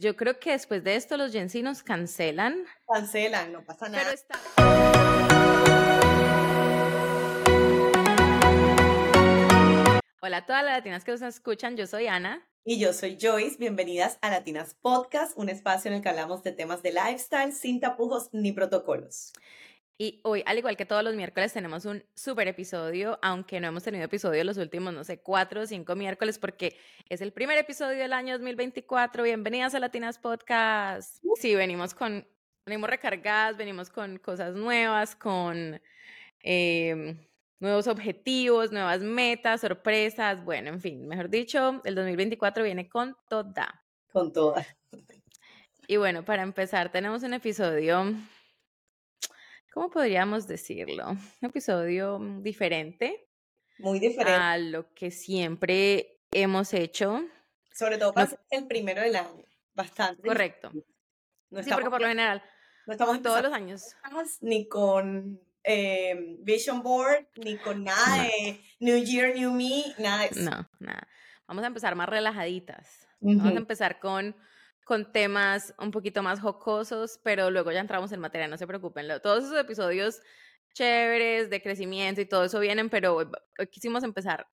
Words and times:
Yo 0.00 0.16
creo 0.16 0.40
que 0.40 0.50
después 0.50 0.82
de 0.82 0.96
esto 0.96 1.16
los 1.16 1.30
Gen 1.30 1.48
nos 1.62 1.84
cancelan. 1.84 2.64
Cancelan, 2.88 3.52
no 3.52 3.64
pasa 3.64 3.88
nada. 3.88 4.02
Pero 4.02 4.14
está... 4.14 4.38
Hola 10.20 10.38
a 10.38 10.46
todas 10.46 10.64
las 10.64 10.78
latinas 10.78 11.04
que 11.04 11.12
nos 11.12 11.22
escuchan, 11.22 11.76
yo 11.76 11.86
soy 11.86 12.08
Ana. 12.08 12.44
Y 12.64 12.80
yo 12.80 12.92
soy 12.92 13.18
Joyce, 13.20 13.56
bienvenidas 13.58 14.18
a 14.20 14.30
Latinas 14.30 14.74
Podcast, 14.74 15.38
un 15.38 15.48
espacio 15.48 15.90
en 15.90 15.98
el 15.98 16.02
que 16.02 16.08
hablamos 16.08 16.42
de 16.42 16.50
temas 16.50 16.82
de 16.82 16.92
lifestyle 16.92 17.52
sin 17.52 17.78
tapujos 17.78 18.30
ni 18.32 18.50
protocolos. 18.50 19.32
Y 20.00 20.20
hoy, 20.22 20.44
al 20.46 20.56
igual 20.56 20.76
que 20.76 20.86
todos 20.86 21.02
los 21.02 21.16
miércoles, 21.16 21.52
tenemos 21.52 21.84
un 21.84 22.04
súper 22.14 22.46
episodio, 22.46 23.18
aunque 23.20 23.58
no 23.58 23.66
hemos 23.66 23.82
tenido 23.82 24.04
episodio 24.04 24.44
los 24.44 24.56
últimos, 24.56 24.94
no 24.94 25.02
sé, 25.02 25.18
cuatro 25.18 25.62
o 25.62 25.66
cinco 25.66 25.96
miércoles, 25.96 26.38
porque 26.38 26.76
es 27.08 27.20
el 27.20 27.32
primer 27.32 27.58
episodio 27.58 27.98
del 27.98 28.12
año 28.12 28.34
2024. 28.34 29.24
Bienvenidas 29.24 29.74
a 29.74 29.80
Latinas 29.80 30.20
Podcast. 30.20 31.20
Sí, 31.34 31.56
venimos 31.56 31.94
con, 31.94 32.24
venimos 32.64 32.88
recargadas, 32.88 33.56
venimos 33.56 33.90
con 33.90 34.18
cosas 34.18 34.54
nuevas, 34.54 35.16
con 35.16 35.80
em, 36.44 37.18
nuevos 37.58 37.88
objetivos, 37.88 38.70
nuevas 38.70 39.00
metas, 39.00 39.62
sorpresas. 39.62 40.44
Bueno, 40.44 40.68
en 40.68 40.80
fin, 40.80 41.08
mejor 41.08 41.28
dicho, 41.28 41.82
el 41.84 41.96
2024 41.96 42.62
viene 42.62 42.88
con 42.88 43.16
toda. 43.28 43.82
Con 44.12 44.32
toda. 44.32 44.64
Y 45.88 45.96
bueno, 45.96 46.24
para 46.24 46.44
empezar, 46.44 46.92
tenemos 46.92 47.24
un 47.24 47.34
episodio 47.34 48.14
¿cómo 49.78 49.90
podríamos 49.90 50.48
decirlo? 50.48 51.10
Un 51.10 51.48
episodio 51.48 52.18
mm, 52.18 52.42
diferente. 52.42 53.28
Muy 53.78 54.00
diferente. 54.00 54.32
A 54.32 54.58
lo 54.58 54.92
que 54.92 55.12
siempre 55.12 56.18
hemos 56.32 56.74
hecho. 56.74 57.24
Sobre 57.72 57.96
todo 57.96 58.12
para 58.12 58.28
el 58.50 58.66
primero 58.66 59.02
del 59.02 59.14
año. 59.14 59.44
Bastante. 59.74 60.26
Correcto. 60.26 60.72
No 61.50 61.62
sí, 61.62 61.70
porque 61.70 61.90
por 61.90 62.00
lo 62.00 62.08
general, 62.08 62.42
no 62.88 62.92
estamos 62.92 63.22
todos 63.22 63.40
los 63.40 63.52
años. 63.52 63.94
Ni 64.40 64.66
con 64.66 65.40
eh, 65.62 66.36
Vision 66.40 66.82
Board, 66.82 67.28
ni 67.36 67.56
con 67.58 67.84
nada 67.84 68.24
de 68.24 68.60
New 68.80 69.04
Year, 69.04 69.32
New 69.36 69.52
Me, 69.52 69.94
nada 69.98 70.22
de 70.22 70.26
eso. 70.26 70.40
No, 70.40 70.68
nada. 70.80 71.06
Vamos 71.46 71.62
a 71.62 71.68
empezar 71.68 71.94
más 71.94 72.08
relajaditas. 72.08 73.06
Vamos 73.20 73.46
a 73.46 73.56
empezar 73.56 74.00
con 74.00 74.34
con 74.88 75.12
temas 75.12 75.74
un 75.78 75.90
poquito 75.90 76.22
más 76.22 76.40
jocosos, 76.40 77.20
pero 77.22 77.50
luego 77.50 77.70
ya 77.70 77.80
entramos 77.80 78.10
en 78.12 78.20
materia, 78.20 78.48
no 78.48 78.56
se 78.56 78.66
preocupen. 78.66 79.06
Todos 79.22 79.44
esos 79.44 79.60
episodios 79.60 80.22
chéveres 80.72 81.50
de 81.50 81.60
crecimiento 81.60 82.22
y 82.22 82.24
todo 82.24 82.44
eso 82.44 82.58
vienen, 82.58 82.88
pero 82.88 83.16
hoy, 83.16 83.26
quisimos 83.70 84.02
empezar 84.02 84.48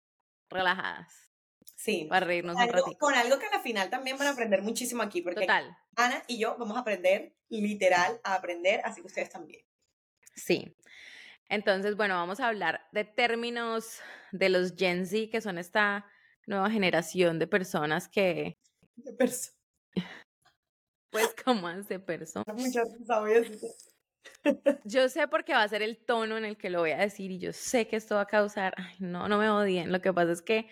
relajadas. 0.49 1.31
Sí. 1.77 2.07
Para 2.09 2.25
reírnos 2.25 2.57
un 2.57 2.67
ratito. 2.67 2.97
Con 2.99 3.13
algo 3.13 3.39
que 3.39 3.45
al 3.45 3.61
final 3.61 3.89
también 3.89 4.17
van 4.17 4.27
a 4.27 4.31
aprender 4.31 4.61
muchísimo 4.61 5.01
aquí, 5.03 5.21
porque 5.21 5.39
Total. 5.39 5.73
Ana 5.95 6.21
y 6.27 6.37
yo 6.37 6.57
vamos 6.59 6.75
a 6.75 6.81
aprender, 6.81 7.33
literal, 7.47 8.19
a 8.25 8.35
aprender, 8.35 8.81
así 8.83 8.99
que 8.99 9.07
ustedes 9.07 9.29
también. 9.29 9.65
Sí. 10.35 10.75
Entonces, 11.47 11.95
bueno, 11.95 12.15
vamos 12.15 12.41
a 12.41 12.49
hablar 12.49 12.85
de 12.91 13.05
términos 13.05 14.01
de 14.33 14.49
los 14.49 14.75
Gen 14.75 15.05
Z, 15.05 15.29
que 15.31 15.39
son 15.39 15.57
esta 15.57 16.05
nueva 16.45 16.69
generación 16.69 17.39
de 17.39 17.47
personas 17.47 18.09
que... 18.09 18.59
De 18.97 19.13
personas 19.13 19.54
pues 21.11 21.35
como 21.45 21.67
hace 21.67 21.99
persona. 21.99 22.45
Yo 24.85 25.09
sé 25.09 25.27
porque 25.27 25.53
va 25.53 25.63
a 25.63 25.67
ser 25.67 25.81
el 25.81 25.97
tono 25.97 26.37
en 26.37 26.45
el 26.45 26.57
que 26.57 26.69
lo 26.69 26.79
voy 26.79 26.91
a 26.91 26.97
decir 26.97 27.31
y 27.31 27.39
yo 27.39 27.53
sé 27.53 27.87
que 27.87 27.95
esto 27.95 28.15
va 28.15 28.21
a 28.21 28.27
causar, 28.27 28.73
ay, 28.77 28.95
no, 28.99 29.27
no 29.27 29.37
me 29.37 29.49
odien. 29.49 29.91
Lo 29.91 30.01
que 30.01 30.11
pasa 30.13 30.31
es 30.31 30.41
que 30.41 30.67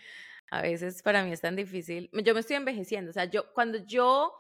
a 0.52 0.62
veces 0.62 1.02
para 1.04 1.24
mí 1.24 1.32
es 1.32 1.42
tan 1.42 1.56
difícil. 1.56 2.10
Yo 2.14 2.34
me 2.34 2.40
estoy 2.40 2.56
envejeciendo, 2.56 3.12
o 3.12 3.14
sea, 3.14 3.26
yo 3.26 3.54
cuando 3.54 3.78
yo 3.86 4.34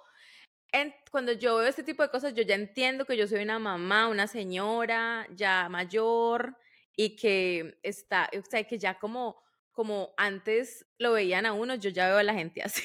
cuando 1.11 1.33
yo 1.33 1.57
veo 1.57 1.67
este 1.67 1.83
tipo 1.83 2.01
de 2.01 2.09
cosas, 2.09 2.33
yo 2.33 2.41
ya 2.41 2.55
entiendo 2.55 3.05
que 3.05 3.15
yo 3.15 3.27
soy 3.27 3.43
una 3.43 3.59
mamá, 3.59 4.07
una 4.07 4.25
señora 4.27 5.27
ya 5.35 5.69
mayor 5.69 6.57
y 6.95 7.15
que 7.15 7.77
está, 7.83 8.29
o 8.35 8.41
sea, 8.49 8.63
que 8.63 8.79
ya 8.79 8.97
como 8.97 9.43
como 9.71 10.13
antes 10.17 10.85
lo 10.97 11.13
veían 11.13 11.45
a 11.45 11.53
uno, 11.53 11.75
yo 11.75 11.89
ya 11.89 12.07
veo 12.07 12.17
a 12.17 12.23
la 12.23 12.33
gente 12.33 12.61
así. 12.63 12.83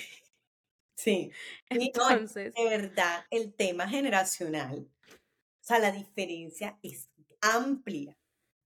Sí. 0.98 1.30
Entonces. 1.70 2.52
de 2.54 2.64
verdad, 2.64 3.24
el 3.30 3.54
tema 3.54 3.88
generacional, 3.88 4.90
o 5.08 5.64
sea, 5.64 5.78
la 5.78 5.92
diferencia 5.92 6.78
es 6.82 7.08
amplia. 7.40 8.18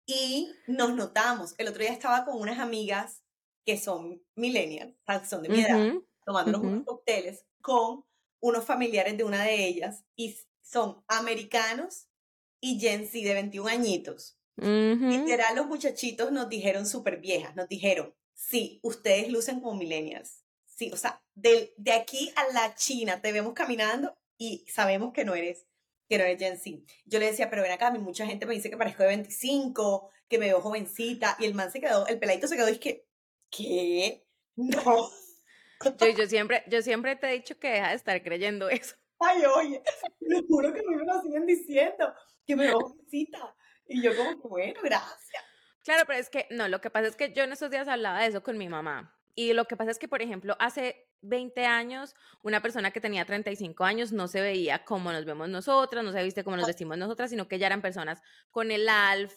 Y 0.07 0.51
nos 0.67 0.95
notamos. 0.95 1.55
El 1.59 1.69
otro 1.69 1.83
día 1.83 1.93
estaba 1.93 2.25
con 2.25 2.41
unas 2.41 2.59
amigas 2.59 3.23
que 3.65 3.79
son 3.79 4.21
millennials, 4.35 4.97
son 5.29 5.43
de 5.43 5.49
mi 5.49 5.61
edad, 5.61 5.93
tomando 6.25 6.61
unos 6.61 6.85
cócteles 6.85 7.47
con 7.61 8.05
unos 8.41 8.65
familiares 8.65 9.17
de 9.17 9.25
una 9.25 9.45
de 9.45 9.67
ellas 9.67 10.05
y 10.17 10.37
son 10.61 11.05
americanos 11.07 12.09
y 12.61 12.81
Gen 12.81 13.07
Z 13.07 13.19
de 13.29 13.35
21 13.35 13.69
añitos. 13.69 14.39
Literal, 14.57 15.55
los 15.55 15.67
muchachitos 15.67 16.33
nos 16.33 16.49
dijeron 16.49 16.87
súper 16.87 17.21
viejas, 17.21 17.55
nos 17.55 17.69
dijeron, 17.69 18.15
sí, 18.35 18.81
ustedes 18.83 19.29
lucen 19.29 19.61
como 19.61 19.77
millennials 19.77 20.43
Sí, 20.75 20.91
o 20.93 20.97
sea, 20.97 21.23
de, 21.35 21.75
de 21.77 21.93
aquí 21.93 22.33
a 22.37 22.53
la 22.53 22.75
China 22.75 23.21
te 23.21 23.33
vemos 23.33 23.55
caminando 23.55 24.17
y 24.37 24.65
sabemos 24.69 25.13
que 25.13 25.25
no 25.25 25.35
eres 25.35 25.67
que 26.09 26.19
no 26.19 26.25
eres 26.25 26.39
Gen 26.39 26.59
Z. 26.59 26.93
Yo 27.07 27.19
le 27.19 27.27
decía, 27.27 27.49
pero 27.49 27.63
ven 27.63 27.73
acá, 27.73 27.87
a 27.87 27.91
mí 27.91 27.99
mucha 27.99 28.27
gente 28.27 28.45
me 28.45 28.53
dice 28.53 28.69
que 28.69 28.77
parezco 28.77 29.03
de 29.03 29.09
25, 29.09 30.11
que 30.29 30.39
me 30.39 30.47
veo 30.47 30.61
jovencita, 30.61 31.37
y 31.39 31.47
el 31.47 31.55
man 31.55 31.73
se 31.73 31.81
quedó, 31.81 32.07
el 32.07 32.19
peladito 32.19 32.47
se 32.47 32.57
quedó 32.57 32.69
y 32.69 32.73
es 32.73 32.79
que, 32.79 33.07
¿qué? 33.51 34.27
No. 34.57 35.11
Yo, 35.99 36.09
yo, 36.11 36.27
siempre, 36.27 36.63
yo 36.69 36.83
siempre 36.83 37.17
te 37.17 37.29
he 37.29 37.33
dicho 37.33 37.59
que 37.59 37.71
deja 37.71 37.89
de 37.89 37.95
estar 37.95 38.23
creyendo 38.23 38.69
eso. 38.69 38.95
Ay, 39.19 39.43
oye, 39.47 39.83
lo 40.21 40.43
juro 40.47 40.73
que 40.75 40.83
me 40.83 41.03
lo 41.03 41.23
siguen 41.23 41.47
diciendo, 41.47 42.13
que 42.47 42.57
me 42.57 42.67
veo 42.67 42.79
jovencita. 42.81 43.57
Y 43.87 44.03
yo 44.03 44.15
como, 44.15 44.51
bueno, 44.51 44.81
gracias. 44.83 45.45
Claro, 45.83 46.05
pero 46.07 46.19
es 46.19 46.29
que, 46.29 46.47
no, 46.51 46.69
lo 46.69 46.81
que 46.81 46.91
pasa 46.91 47.09
es 47.09 47.17
que 47.17 47.33
yo 47.33 47.43
en 47.43 47.53
estos 47.53 47.71
días 47.71 47.89
hablaba 47.89 48.21
de 48.21 48.29
eso 48.29 48.43
con 48.43 48.59
mi 48.59 48.69
mamá. 48.69 49.19
Y 49.35 49.53
lo 49.53 49.65
que 49.67 49.77
pasa 49.77 49.91
es 49.91 49.99
que, 49.99 50.09
por 50.09 50.23
ejemplo, 50.23 50.57
hace 50.59 51.09
20 51.23 51.65
años, 51.65 52.15
una 52.43 52.61
persona 52.61 52.91
que 52.91 53.01
tenía 53.01 53.25
35 53.25 53.85
años 53.85 54.13
no 54.13 54.29
se 54.29 54.41
veía 54.41 54.85
como 54.85 55.13
nos 55.13 55.25
vemos 55.25 55.49
nosotras, 55.49 56.05
no 56.05 56.13
se 56.13 56.23
viste 56.23 56.45
como 56.45 56.57
nos 56.57 56.67
vestimos 56.67 56.99
nosotras, 56.99 57.31
sino 57.31 57.49
que 57.49 57.59
ya 57.59 57.67
eran 57.67 57.81
personas 57.81 58.21
con 58.51 58.71
el 58.71 58.89
ALF, 58.89 59.35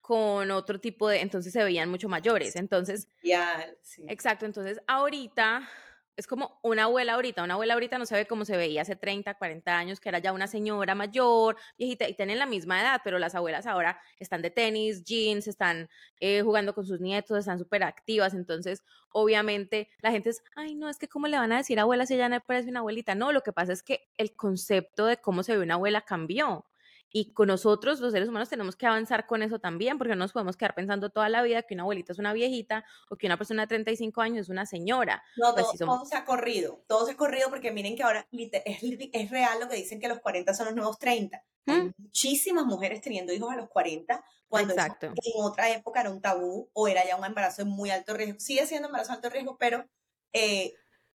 con 0.00 0.50
otro 0.50 0.80
tipo 0.80 1.08
de, 1.08 1.20
entonces 1.20 1.52
se 1.52 1.64
veían 1.64 1.88
mucho 1.88 2.08
mayores. 2.08 2.56
Entonces, 2.56 3.08
ya, 3.22 3.66
sí. 3.82 4.04
exacto, 4.08 4.46
entonces 4.46 4.80
ahorita 4.86 5.68
es 6.16 6.26
como 6.26 6.58
una 6.62 6.84
abuela 6.84 7.14
ahorita, 7.14 7.42
una 7.42 7.54
abuela 7.54 7.74
ahorita 7.74 7.98
no 7.98 8.06
se 8.06 8.14
ve 8.14 8.26
cómo 8.26 8.44
se 8.44 8.56
veía 8.56 8.82
hace 8.82 8.96
30, 8.96 9.34
40 9.34 9.76
años, 9.76 10.00
que 10.00 10.08
era 10.08 10.18
ya 10.18 10.32
una 10.32 10.46
señora 10.46 10.94
mayor, 10.94 11.56
viejita, 11.78 12.08
y 12.08 12.14
tienen 12.14 12.38
la 12.38 12.46
misma 12.46 12.80
edad, 12.80 13.00
pero 13.02 13.18
las 13.18 13.34
abuelas 13.34 13.66
ahora 13.66 13.98
están 14.18 14.42
de 14.42 14.50
tenis, 14.50 15.04
jeans, 15.04 15.46
están 15.46 15.88
eh, 16.20 16.42
jugando 16.42 16.74
con 16.74 16.86
sus 16.86 17.00
nietos, 17.00 17.38
están 17.38 17.58
súper 17.58 17.82
activas, 17.82 18.34
entonces 18.34 18.82
obviamente 19.10 19.88
la 20.00 20.10
gente 20.10 20.30
es, 20.30 20.42
ay, 20.54 20.74
no, 20.74 20.88
es 20.88 20.98
que 20.98 21.08
cómo 21.08 21.28
le 21.28 21.38
van 21.38 21.52
a 21.52 21.58
decir 21.58 21.80
abuela 21.80 22.06
si 22.06 22.14
ella 22.14 22.28
no 22.28 22.40
parece 22.40 22.68
una 22.70 22.80
abuelita, 22.80 23.14
no, 23.14 23.32
lo 23.32 23.42
que 23.42 23.52
pasa 23.52 23.72
es 23.72 23.82
que 23.82 24.08
el 24.16 24.34
concepto 24.36 25.06
de 25.06 25.16
cómo 25.16 25.42
se 25.42 25.56
ve 25.56 25.62
una 25.62 25.74
abuela 25.74 26.02
cambió. 26.02 26.66
Y 27.12 27.32
con 27.32 27.48
nosotros, 27.48 28.00
los 28.00 28.12
seres 28.12 28.28
humanos, 28.28 28.48
tenemos 28.48 28.74
que 28.74 28.86
avanzar 28.86 29.26
con 29.26 29.42
eso 29.42 29.58
también, 29.58 29.98
porque 29.98 30.14
no 30.14 30.20
nos 30.20 30.32
podemos 30.32 30.56
quedar 30.56 30.74
pensando 30.74 31.10
toda 31.10 31.28
la 31.28 31.42
vida 31.42 31.62
que 31.62 31.74
una 31.74 31.82
abuelita 31.82 32.12
es 32.12 32.18
una 32.18 32.32
viejita 32.32 32.84
o 33.10 33.16
que 33.16 33.26
una 33.26 33.36
persona 33.36 33.62
de 33.62 33.68
35 33.68 34.20
años 34.22 34.40
es 34.42 34.48
una 34.48 34.64
señora. 34.64 35.22
No, 35.36 35.54
pues 35.54 35.66
todo, 35.78 36.04
se 36.06 36.16
ha 36.16 36.24
corrido, 36.24 36.82
todo 36.88 37.04
se 37.04 37.12
ha 37.12 37.16
corrido 37.16 37.50
porque 37.50 37.70
miren 37.70 37.96
que 37.96 38.02
ahora 38.02 38.26
es, 38.32 38.82
es 39.12 39.30
real 39.30 39.60
lo 39.60 39.68
que 39.68 39.76
dicen 39.76 40.00
que 40.00 40.08
los 40.08 40.20
40 40.20 40.54
son 40.54 40.66
los 40.66 40.74
nuevos 40.74 40.98
30. 40.98 41.44
Hay 41.66 41.82
¿Mm? 41.82 41.94
muchísimas 41.98 42.64
mujeres 42.64 43.00
teniendo 43.00 43.32
hijos 43.32 43.52
a 43.52 43.56
los 43.56 43.68
40, 43.68 44.24
cuando 44.48 44.74
en 44.74 45.12
otra 45.36 45.70
época 45.70 46.00
era 46.00 46.10
un 46.10 46.20
tabú 46.20 46.70
o 46.72 46.88
era 46.88 47.06
ya 47.06 47.16
un 47.16 47.24
embarazo 47.24 47.62
de 47.62 47.70
muy 47.70 47.90
alto 47.90 48.14
riesgo. 48.14 48.40
Sigue 48.40 48.66
siendo 48.66 48.88
embarazo 48.88 49.12
de 49.12 49.16
alto 49.16 49.30
riesgo, 49.30 49.56
pero 49.58 49.86
eh, 50.32 50.74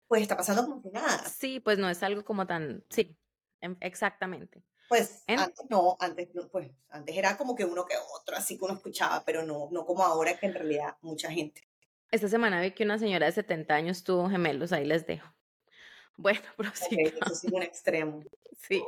pues 0.07 0.21
está 0.21 0.35
pasando 0.35 0.65
como 0.65 0.81
que 0.81 0.89
nada. 0.89 1.23
Sí, 1.29 1.59
pues 1.59 1.77
no 1.77 1.89
es 1.89 2.03
algo 2.03 2.25
como 2.25 2.45
tan, 2.45 2.83
sí, 2.89 3.17
em, 3.61 3.77
exactamente. 3.79 4.63
Pues 4.89 5.23
antes 5.27 5.65
no, 5.69 5.97
antes 5.99 6.29
pues 6.51 6.69
antes 6.89 7.15
era 7.15 7.37
como 7.37 7.55
que 7.55 7.65
uno 7.65 7.85
que 7.85 7.95
otro, 8.19 8.35
así 8.35 8.57
que 8.57 8.65
uno 8.65 8.75
escuchaba, 8.75 9.23
pero 9.25 9.43
no, 9.43 9.69
no 9.71 9.85
como 9.85 10.03
ahora 10.03 10.37
que 10.37 10.45
en 10.45 10.53
realidad 10.53 10.97
mucha 11.01 11.31
gente. 11.31 11.61
Esta 12.11 12.27
semana 12.27 12.61
vi 12.61 12.71
que 12.71 12.83
una 12.83 12.99
señora 12.99 13.25
de 13.25 13.31
70 13.31 13.73
años 13.73 14.03
tuvo 14.03 14.29
gemelos, 14.29 14.71
ahí 14.71 14.85
les 14.85 15.07
dejo. 15.07 15.27
Bueno, 16.15 16.41
okay, 16.57 17.05
eso 17.05 17.35
sí 17.35 17.47
un 17.51 17.63
extremo. 17.63 18.23
Sí. 18.59 18.83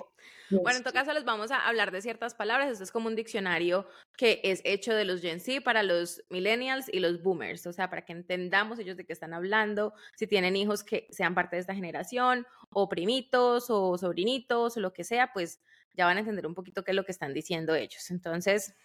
Bueno, 0.52 0.78
en 0.78 0.84
todo 0.84 0.94
caso 0.94 1.12
les 1.12 1.26
vamos 1.26 1.50
a 1.50 1.68
hablar 1.68 1.92
de 1.92 2.02
ciertas 2.02 2.36
palabras. 2.36 2.70
Este 2.70 2.84
es 2.84 2.92
como 2.92 3.08
un 3.08 3.16
diccionario 3.16 3.88
que 4.16 4.42
es 4.44 4.62
hecho 4.64 4.94
de 4.94 5.04
los 5.04 5.22
Gen 5.22 5.40
Z 5.40 5.62
para 5.62 5.82
los 5.82 6.24
millennials 6.30 6.88
y 6.88 7.00
los 7.00 7.24
boomers, 7.24 7.66
o 7.66 7.74
sea, 7.74 7.90
para 7.90 8.06
que 8.06 8.14
entendamos 8.14 8.78
ellos 8.78 8.96
de 8.96 9.06
qué 9.06 9.14
están 9.14 9.34
hablando, 9.34 9.94
si 10.16 10.28
tienen 10.28 10.56
hijos 10.56 10.84
que 10.84 11.08
sean 11.10 11.34
parte 11.34 11.56
de 11.56 11.62
esta 11.62 11.74
generación, 11.74 12.46
o 12.70 12.88
primitos, 12.88 13.70
o 13.70 13.98
sobrinitos, 13.98 14.78
o 14.78 14.80
lo 14.80 14.94
que 14.94 15.04
sea, 15.04 15.34
pues 15.34 15.62
ya 15.96 16.06
van 16.06 16.18
a 16.18 16.20
entender 16.22 16.46
un 16.46 16.54
poquito 16.54 16.84
qué 16.84 16.92
es 16.92 16.96
lo 16.96 17.06
que 17.06 17.12
están 17.12 17.34
diciendo 17.34 17.76
ellos. 17.76 18.12
Entonces, 18.12 18.76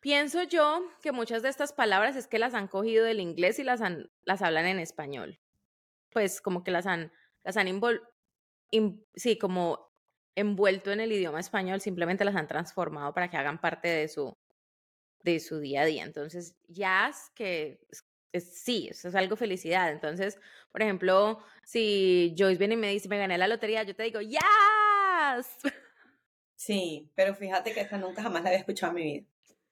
pienso 0.00 0.42
yo 0.42 0.82
que 1.02 1.12
muchas 1.12 1.42
de 1.42 1.48
estas 1.48 1.72
palabras 1.72 2.16
es 2.16 2.26
que 2.26 2.38
las 2.38 2.54
han 2.54 2.68
cogido 2.68 3.04
del 3.04 3.20
inglés 3.20 3.58
y 3.58 3.64
las, 3.64 3.80
las 4.24 4.42
hablan 4.42 4.66
en 4.66 4.78
español. 4.78 5.40
Pues 6.10 6.40
como 6.40 6.62
que 6.62 6.70
las 6.70 6.86
han, 6.86 7.12
las 7.42 7.56
han 7.56 7.80
sí, 9.14 9.38
como 9.38 9.90
envuelto 10.34 10.92
en 10.92 11.00
el 11.00 11.12
idioma 11.12 11.40
español, 11.40 11.80
simplemente 11.80 12.24
las 12.24 12.36
han 12.36 12.48
transformado 12.48 13.14
para 13.14 13.30
que 13.30 13.36
hagan 13.36 13.60
parte 13.60 13.88
de 13.88 14.08
su, 14.08 14.36
de 15.22 15.40
su 15.40 15.58
día 15.60 15.82
a 15.82 15.86
día. 15.86 16.04
Entonces, 16.04 16.56
jazz, 16.68 17.30
que 17.34 17.80
sí, 18.40 18.88
eso 18.90 19.08
es 19.08 19.14
algo 19.14 19.36
felicidad. 19.36 19.90
Entonces, 19.90 20.38
por 20.72 20.82
ejemplo, 20.82 21.38
si 21.62 22.34
Joyce 22.36 22.58
viene 22.58 22.74
y 22.74 22.78
me 22.78 22.90
dice, 22.90 23.08
me 23.08 23.18
gané 23.18 23.38
la 23.38 23.48
lotería, 23.48 23.82
yo 23.84 23.94
te 23.94 24.02
digo, 24.02 24.20
¡Yes! 25.14 25.46
Sí, 26.56 27.10
pero 27.14 27.34
fíjate 27.34 27.74
que 27.74 27.80
esta 27.80 27.98
nunca 27.98 28.22
jamás 28.22 28.42
la 28.42 28.48
había 28.48 28.60
escuchado 28.60 28.92
en 28.92 28.96
mi 28.96 29.12
vida. 29.12 29.26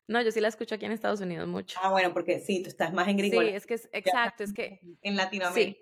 No, 0.08 0.20
yo 0.20 0.30
sí 0.30 0.40
la 0.40 0.48
escucho 0.48 0.74
aquí 0.74 0.84
en 0.84 0.92
Estados 0.92 1.20
Unidos 1.20 1.48
mucho. 1.48 1.78
Ah, 1.82 1.90
bueno, 1.90 2.12
porque 2.12 2.40
sí, 2.40 2.62
tú 2.62 2.68
estás 2.68 2.92
más 2.92 3.08
en 3.08 3.16
gringo. 3.16 3.40
Sí, 3.40 3.48
es 3.48 3.66
que 3.66 3.74
es 3.74 3.88
exacto, 3.92 4.44
es 4.44 4.52
que 4.52 4.80
en 5.00 5.16
Latinoamérica. 5.16 5.80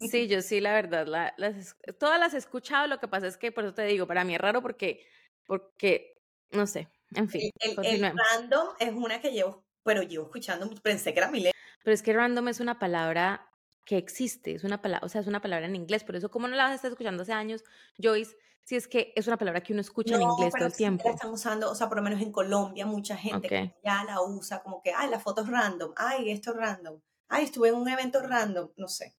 Sí, 0.00 0.28
yo 0.28 0.42
sí, 0.42 0.60
la 0.60 0.74
verdad, 0.74 1.06
las, 1.38 1.76
todas 1.98 2.20
las 2.20 2.34
he 2.34 2.36
escuchado, 2.36 2.86
lo 2.86 3.00
que 3.00 3.08
pasa 3.08 3.26
es 3.26 3.36
que 3.36 3.50
por 3.50 3.64
eso 3.64 3.74
te 3.74 3.84
digo, 3.84 4.06
para 4.06 4.22
mí 4.22 4.34
es 4.34 4.40
raro 4.40 4.62
porque, 4.62 5.04
porque, 5.44 6.22
no 6.52 6.66
sé, 6.66 6.88
en 7.16 7.28
fin. 7.28 7.50
El, 7.58 7.76
random 7.76 8.68
es 8.78 8.92
una 8.92 9.20
que 9.20 9.32
llevo, 9.32 9.64
pero 9.82 10.02
llevo 10.02 10.26
escuchando, 10.26 10.70
pensé 10.82 11.12
que 11.12 11.18
era 11.18 11.30
milenio. 11.30 11.52
Pero 11.82 11.94
es 11.94 12.02
que 12.02 12.12
random 12.12 12.48
es 12.48 12.60
una 12.60 12.78
palabra 12.78 13.50
que 13.84 13.96
existe, 13.96 14.54
es 14.54 14.62
una 14.62 14.80
palabra, 14.80 15.04
o 15.04 15.08
sea, 15.08 15.20
es 15.20 15.26
una 15.26 15.40
palabra 15.40 15.66
en 15.66 15.74
inglés, 15.74 16.04
por 16.04 16.16
eso 16.16 16.30
como 16.30 16.46
no 16.48 16.54
la 16.54 16.64
vas 16.64 16.72
a 16.72 16.76
estar 16.76 16.90
escuchando 16.90 17.22
hace 17.22 17.32
años, 17.32 17.64
Joyce, 18.00 18.36
si 18.64 18.76
es 18.76 18.86
que 18.86 19.12
es 19.16 19.26
una 19.26 19.36
palabra 19.36 19.62
que 19.62 19.72
uno 19.72 19.80
escucha 19.80 20.14
en 20.14 20.22
inglés 20.22 20.54
todo 20.56 20.66
el 20.66 20.74
tiempo. 20.74 21.08
La 21.08 21.14
están 21.14 21.30
usando, 21.30 21.70
o 21.70 21.74
sea, 21.74 21.88
por 21.88 21.98
lo 21.98 22.02
menos 22.02 22.20
en 22.20 22.32
Colombia, 22.32 22.86
mucha 22.86 23.16
gente 23.16 23.76
ya 23.84 24.04
la 24.04 24.20
usa 24.22 24.62
como 24.62 24.82
que, 24.82 24.92
ay, 24.92 25.10
la 25.10 25.18
foto 25.18 25.42
es 25.42 25.48
random, 25.48 25.92
ay, 25.96 26.30
esto 26.30 26.52
es 26.52 26.56
random, 26.56 27.00
ay, 27.28 27.44
estuve 27.44 27.68
en 27.68 27.74
un 27.74 27.88
evento 27.88 28.20
random, 28.22 28.70
no 28.76 28.88
sé. 28.88 29.16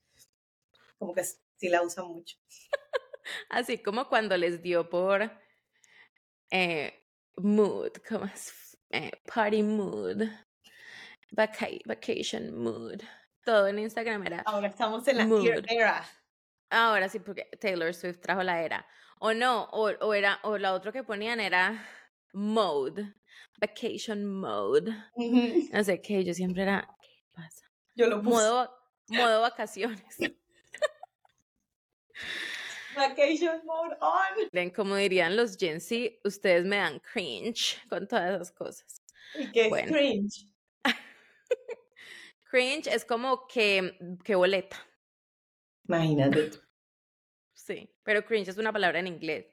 Como 0.97 1.13
que 1.13 1.23
sí 1.23 1.69
la 1.69 1.81
usan 1.81 2.07
mucho. 2.07 2.37
Así 3.49 3.81
como 3.81 4.07
cuando 4.07 4.37
les 4.37 4.61
dio 4.61 4.89
por 4.89 5.29
eh, 6.49 7.05
mood, 7.37 7.91
como 8.07 8.29
eh, 8.89 9.11
party 9.33 9.63
mood, 9.63 10.23
vacation 11.31 12.55
mood. 12.55 13.01
Todo 13.43 13.67
en 13.67 13.79
Instagram 13.79 14.25
era. 14.25 14.41
Ahora 14.45 14.67
estamos 14.67 15.05
en 15.07 15.17
la 15.17 15.63
era. 15.67 16.05
Ahora 16.73 17.07
sí, 17.07 17.19
porque 17.19 17.45
Taylor 17.61 17.93
Swift 17.93 18.19
trajo 18.19 18.41
la 18.41 18.63
era. 18.63 18.87
O 19.19 19.31
no, 19.33 19.65
o, 19.65 19.91
o 19.91 20.13
era, 20.15 20.39
o 20.41 20.57
la 20.57 20.73
otra 20.73 20.91
que 20.91 21.03
ponían 21.03 21.39
era 21.39 21.87
mode, 22.33 23.13
vacation 23.59 24.25
mode. 24.25 24.91
No 25.71 25.83
sé 25.83 26.01
qué, 26.01 26.23
yo 26.23 26.33
siempre 26.33 26.63
era, 26.63 26.87
¿qué 26.99 27.23
pasa? 27.31 27.69
Yo 27.93 28.07
lo 28.07 28.23
puse. 28.23 28.35
Modo, 28.35 28.75
modo 29.09 29.41
vacaciones. 29.41 30.17
Vacation 32.95 33.61
mode 33.65 33.95
on. 34.01 34.49
Ven, 34.51 34.69
como 34.69 34.95
dirían 34.95 35.35
los 35.35 35.57
Gen 35.57 35.79
Z, 35.79 36.11
ustedes 36.23 36.65
me 36.65 36.77
dan 36.77 36.99
cringe 36.99 37.79
con 37.89 38.07
todas 38.07 38.35
esas 38.35 38.51
cosas. 38.51 39.01
¿Y 39.35 39.51
qué 39.51 39.67
es 39.67 39.91
cringe? 39.91 40.47
cringe 42.49 42.87
es 42.87 43.05
como 43.05 43.45
que, 43.47 43.97
que 44.23 44.35
boleta. 44.35 44.77
Imagínate. 45.87 46.51
Sí, 47.53 47.89
pero 48.03 48.25
cringe 48.25 48.49
es 48.49 48.57
una 48.57 48.73
palabra 48.73 48.99
en 48.99 49.07
inglés. 49.07 49.45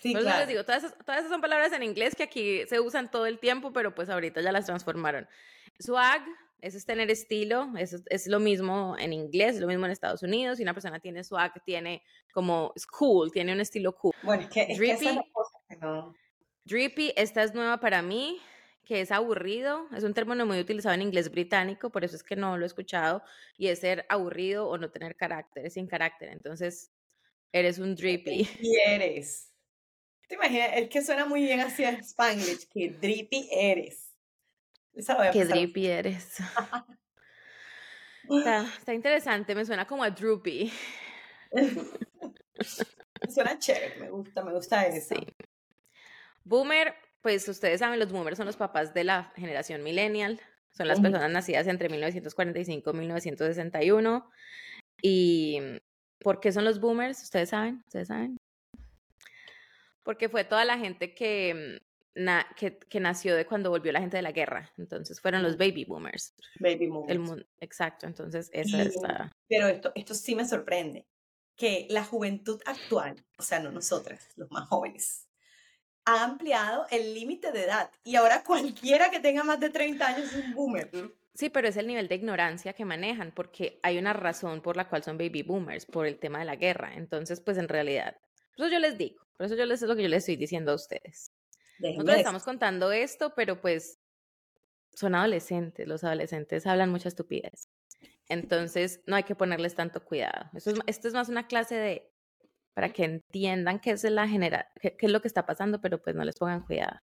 Sí, 0.00 0.14
claro. 0.14 0.38
les 0.38 0.48
digo, 0.48 0.64
todas 0.64 0.84
esas, 0.84 0.98
todas 0.98 1.18
esas 1.18 1.30
son 1.30 1.40
palabras 1.40 1.72
en 1.72 1.82
inglés 1.82 2.14
que 2.14 2.22
aquí 2.22 2.62
se 2.68 2.78
usan 2.78 3.10
todo 3.10 3.26
el 3.26 3.38
tiempo, 3.38 3.72
pero 3.72 3.94
pues 3.94 4.08
ahorita 4.08 4.40
ya 4.40 4.52
las 4.52 4.66
transformaron. 4.66 5.26
Swag, 5.80 6.22
eso 6.60 6.76
es 6.76 6.84
tener 6.84 7.10
estilo, 7.10 7.70
eso 7.76 7.98
es 8.06 8.26
lo 8.26 8.38
mismo 8.38 8.96
en 8.98 9.12
inglés, 9.12 9.56
es 9.56 9.60
lo 9.60 9.66
mismo 9.66 9.86
en 9.86 9.92
Estados 9.92 10.22
Unidos. 10.22 10.58
Si 10.58 10.62
una 10.62 10.74
persona 10.74 11.00
tiene 11.00 11.24
swag, 11.24 11.62
tiene 11.64 12.02
como 12.32 12.72
cool, 12.96 13.32
tiene 13.32 13.52
un 13.52 13.60
estilo 13.60 13.96
cool. 13.96 14.14
Bueno, 14.22 14.42
es 14.42 14.48
que, 14.48 14.66
Drippy, 14.76 14.90
es 14.90 14.98
que 15.68 15.76
no. 15.76 16.14
Drippy, 16.64 17.12
esta 17.16 17.42
es 17.42 17.54
nueva 17.54 17.80
para 17.80 18.02
mí, 18.02 18.40
que 18.90 19.00
es 19.00 19.12
aburrido, 19.12 19.86
es 19.96 20.02
un 20.02 20.14
término 20.14 20.44
muy 20.46 20.58
utilizado 20.58 20.96
en 20.96 21.02
inglés 21.02 21.30
británico, 21.30 21.90
por 21.90 22.02
eso 22.02 22.16
es 22.16 22.24
que 22.24 22.34
no 22.34 22.58
lo 22.58 22.64
he 22.64 22.66
escuchado, 22.66 23.22
y 23.56 23.68
es 23.68 23.78
ser 23.78 24.04
aburrido 24.08 24.68
o 24.68 24.78
no 24.78 24.90
tener 24.90 25.14
carácter, 25.14 25.64
es 25.66 25.74
sin 25.74 25.86
carácter. 25.86 26.30
Entonces, 26.30 26.90
Eres 27.52 27.78
un 27.78 27.94
drippy. 27.94 28.48
Y 28.60 28.76
eres. 28.76 29.52
¿Te 30.28 30.36
imaginas? 30.36 30.70
Es 30.74 30.88
que 30.88 31.02
suena 31.02 31.26
muy 31.26 31.42
bien 31.42 31.60
así 31.60 31.82
en 31.82 31.96
Spanglish, 31.96 32.68
que 32.68 32.90
drippy 32.90 33.48
eres. 33.52 34.12
que 35.32 35.44
drippy 35.44 35.86
eres. 35.86 36.38
está, 38.28 38.94
interesante, 38.94 39.54
me 39.56 39.64
suena 39.64 39.86
como 39.86 40.04
a 40.04 40.10
droopy. 40.10 40.72
suena 43.28 43.56
chévere, 43.56 44.00
me 44.00 44.10
gusta, 44.10 44.44
me 44.44 44.52
gusta 44.52 44.86
eso. 44.86 45.14
Sí. 45.16 45.26
Boomer, 46.44 46.94
pues 47.22 47.48
ustedes 47.48 47.80
saben, 47.80 47.98
los 47.98 48.12
boomers 48.12 48.36
son 48.36 48.46
los 48.46 48.56
papás 48.56 48.94
de 48.94 49.04
la 49.04 49.32
generación 49.36 49.82
millennial. 49.82 50.40
Son 50.72 50.86
las 50.86 51.00
personas 51.00 51.30
nacidas 51.30 51.66
entre 51.66 51.88
1945 51.88 52.90
y 52.90 52.94
1961. 52.94 54.30
Y 55.02 55.58
¿Por 56.20 56.38
qué 56.40 56.52
son 56.52 56.64
los 56.64 56.80
boomers? 56.80 57.22
¿Ustedes 57.22 57.48
saben? 57.48 57.82
¿Ustedes 57.86 58.08
saben? 58.08 58.36
Porque 60.02 60.28
fue 60.28 60.44
toda 60.44 60.64
la 60.64 60.78
gente 60.78 61.14
que, 61.14 61.80
mm, 62.14 62.74
que, 62.88 63.00
nació 63.00 63.34
de 63.36 63.46
cuando 63.46 63.70
volvió 63.70 63.90
la 63.90 64.00
gente 64.00 64.18
de 64.18 64.22
la 64.22 64.32
guerra. 64.32 64.70
Entonces 64.76 65.20
fueron 65.20 65.42
los 65.42 65.56
baby 65.56 65.84
boomers. 65.84 66.34
Baby 66.58 66.88
boomers. 66.88 67.46
exacto, 67.60 68.06
entonces 68.06 68.50
esa 68.52 68.82
es 68.82 68.96
la... 68.96 69.32
Pero 69.48 69.68
esto, 69.68 69.92
esto 69.94 70.14
sí 70.14 70.34
me 70.34 70.46
sorprende, 70.46 71.06
que 71.56 71.86
la 71.88 72.04
juventud 72.04 72.60
actual, 72.66 73.24
o 73.38 73.42
sea, 73.42 73.60
no 73.60 73.70
nosotras, 73.70 74.28
los 74.36 74.50
más 74.50 74.68
jóvenes, 74.68 75.26
ha 76.14 76.24
ampliado 76.24 76.86
el 76.90 77.14
límite 77.14 77.52
de 77.52 77.64
edad 77.64 77.90
y 78.04 78.16
ahora 78.16 78.42
cualquiera 78.44 79.10
que 79.10 79.20
tenga 79.20 79.44
más 79.44 79.60
de 79.60 79.70
30 79.70 80.06
años 80.06 80.32
es 80.32 80.44
un 80.44 80.54
boomer. 80.54 80.90
Sí, 81.34 81.48
pero 81.48 81.68
es 81.68 81.76
el 81.76 81.86
nivel 81.86 82.08
de 82.08 82.16
ignorancia 82.16 82.72
que 82.72 82.84
manejan, 82.84 83.32
porque 83.32 83.78
hay 83.82 83.98
una 83.98 84.12
razón 84.12 84.60
por 84.60 84.76
la 84.76 84.88
cual 84.88 85.02
son 85.02 85.16
baby 85.16 85.42
boomers, 85.42 85.86
por 85.86 86.06
el 86.06 86.18
tema 86.18 86.40
de 86.40 86.44
la 86.44 86.56
guerra. 86.56 86.92
Entonces, 86.94 87.40
pues 87.40 87.56
en 87.56 87.68
realidad, 87.68 88.16
por 88.56 88.66
eso 88.66 88.74
yo 88.74 88.78
les 88.80 88.98
digo, 88.98 89.24
por 89.36 89.46
eso 89.46 89.56
yo 89.56 89.64
les 89.64 89.80
es 89.80 89.88
lo 89.88 89.96
que 89.96 90.02
yo 90.02 90.08
les 90.08 90.18
estoy 90.18 90.36
diciendo 90.36 90.72
a 90.72 90.74
ustedes. 90.74 91.32
Nosotros 91.78 92.16
estamos 92.16 92.44
contando 92.44 92.92
esto, 92.92 93.32
pero 93.34 93.60
pues 93.60 93.98
son 94.92 95.14
adolescentes, 95.14 95.88
los 95.88 96.04
adolescentes 96.04 96.66
hablan 96.66 96.90
mucha 96.90 97.08
estupidez. 97.08 97.70
Entonces, 98.28 99.00
no 99.06 99.16
hay 99.16 99.22
que 99.22 99.34
ponerles 99.34 99.74
tanto 99.74 100.04
cuidado. 100.04 100.50
Esto 100.54 100.70
es, 100.70 100.78
esto 100.86 101.08
es 101.08 101.14
más 101.14 101.28
una 101.28 101.46
clase 101.46 101.74
de 101.74 102.09
para 102.74 102.92
que 102.92 103.04
entiendan 103.04 103.80
qué 103.80 103.90
es 103.90 104.04
la 104.04 104.28
general, 104.28 104.66
qué 104.80 104.96
es 104.98 105.10
lo 105.10 105.20
que 105.20 105.28
está 105.28 105.46
pasando, 105.46 105.80
pero 105.80 106.00
pues 106.00 106.16
no 106.16 106.24
les 106.24 106.36
pongan 106.36 106.64
cuidado. 106.64 107.00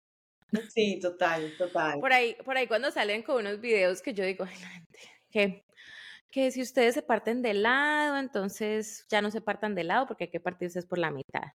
Sí, 0.74 1.00
total, 1.00 1.53
total. 1.58 2.00
Por 2.00 2.12
ahí, 2.12 2.36
por 2.44 2.58
ahí 2.58 2.68
cuando 2.68 2.91
salen 2.91 3.24
con 3.24 3.38
unos 3.38 3.62
videos 3.62 4.01
que 4.01 4.13
yo 4.13 4.25
digo, 4.25 4.44
ay, 4.44 4.56
la 4.60 4.68
gente, 4.68 5.00
que, 5.30 5.65
que 6.30 6.51
si 6.51 6.62
ustedes 6.62 6.94
se 6.94 7.01
parten 7.01 7.41
de 7.41 7.53
lado, 7.53 8.18
entonces 8.18 9.06
ya 9.10 9.22
no 9.22 9.32
se 9.32 9.41
partan 9.41 9.75
de 9.75 9.86
lado 9.86 10.08
porque 10.08 10.25
hay 10.25 10.30
que 10.30 10.39
partirse 10.39 10.82
por 10.84 10.98
la 10.98 11.12
mitad. 11.12 11.53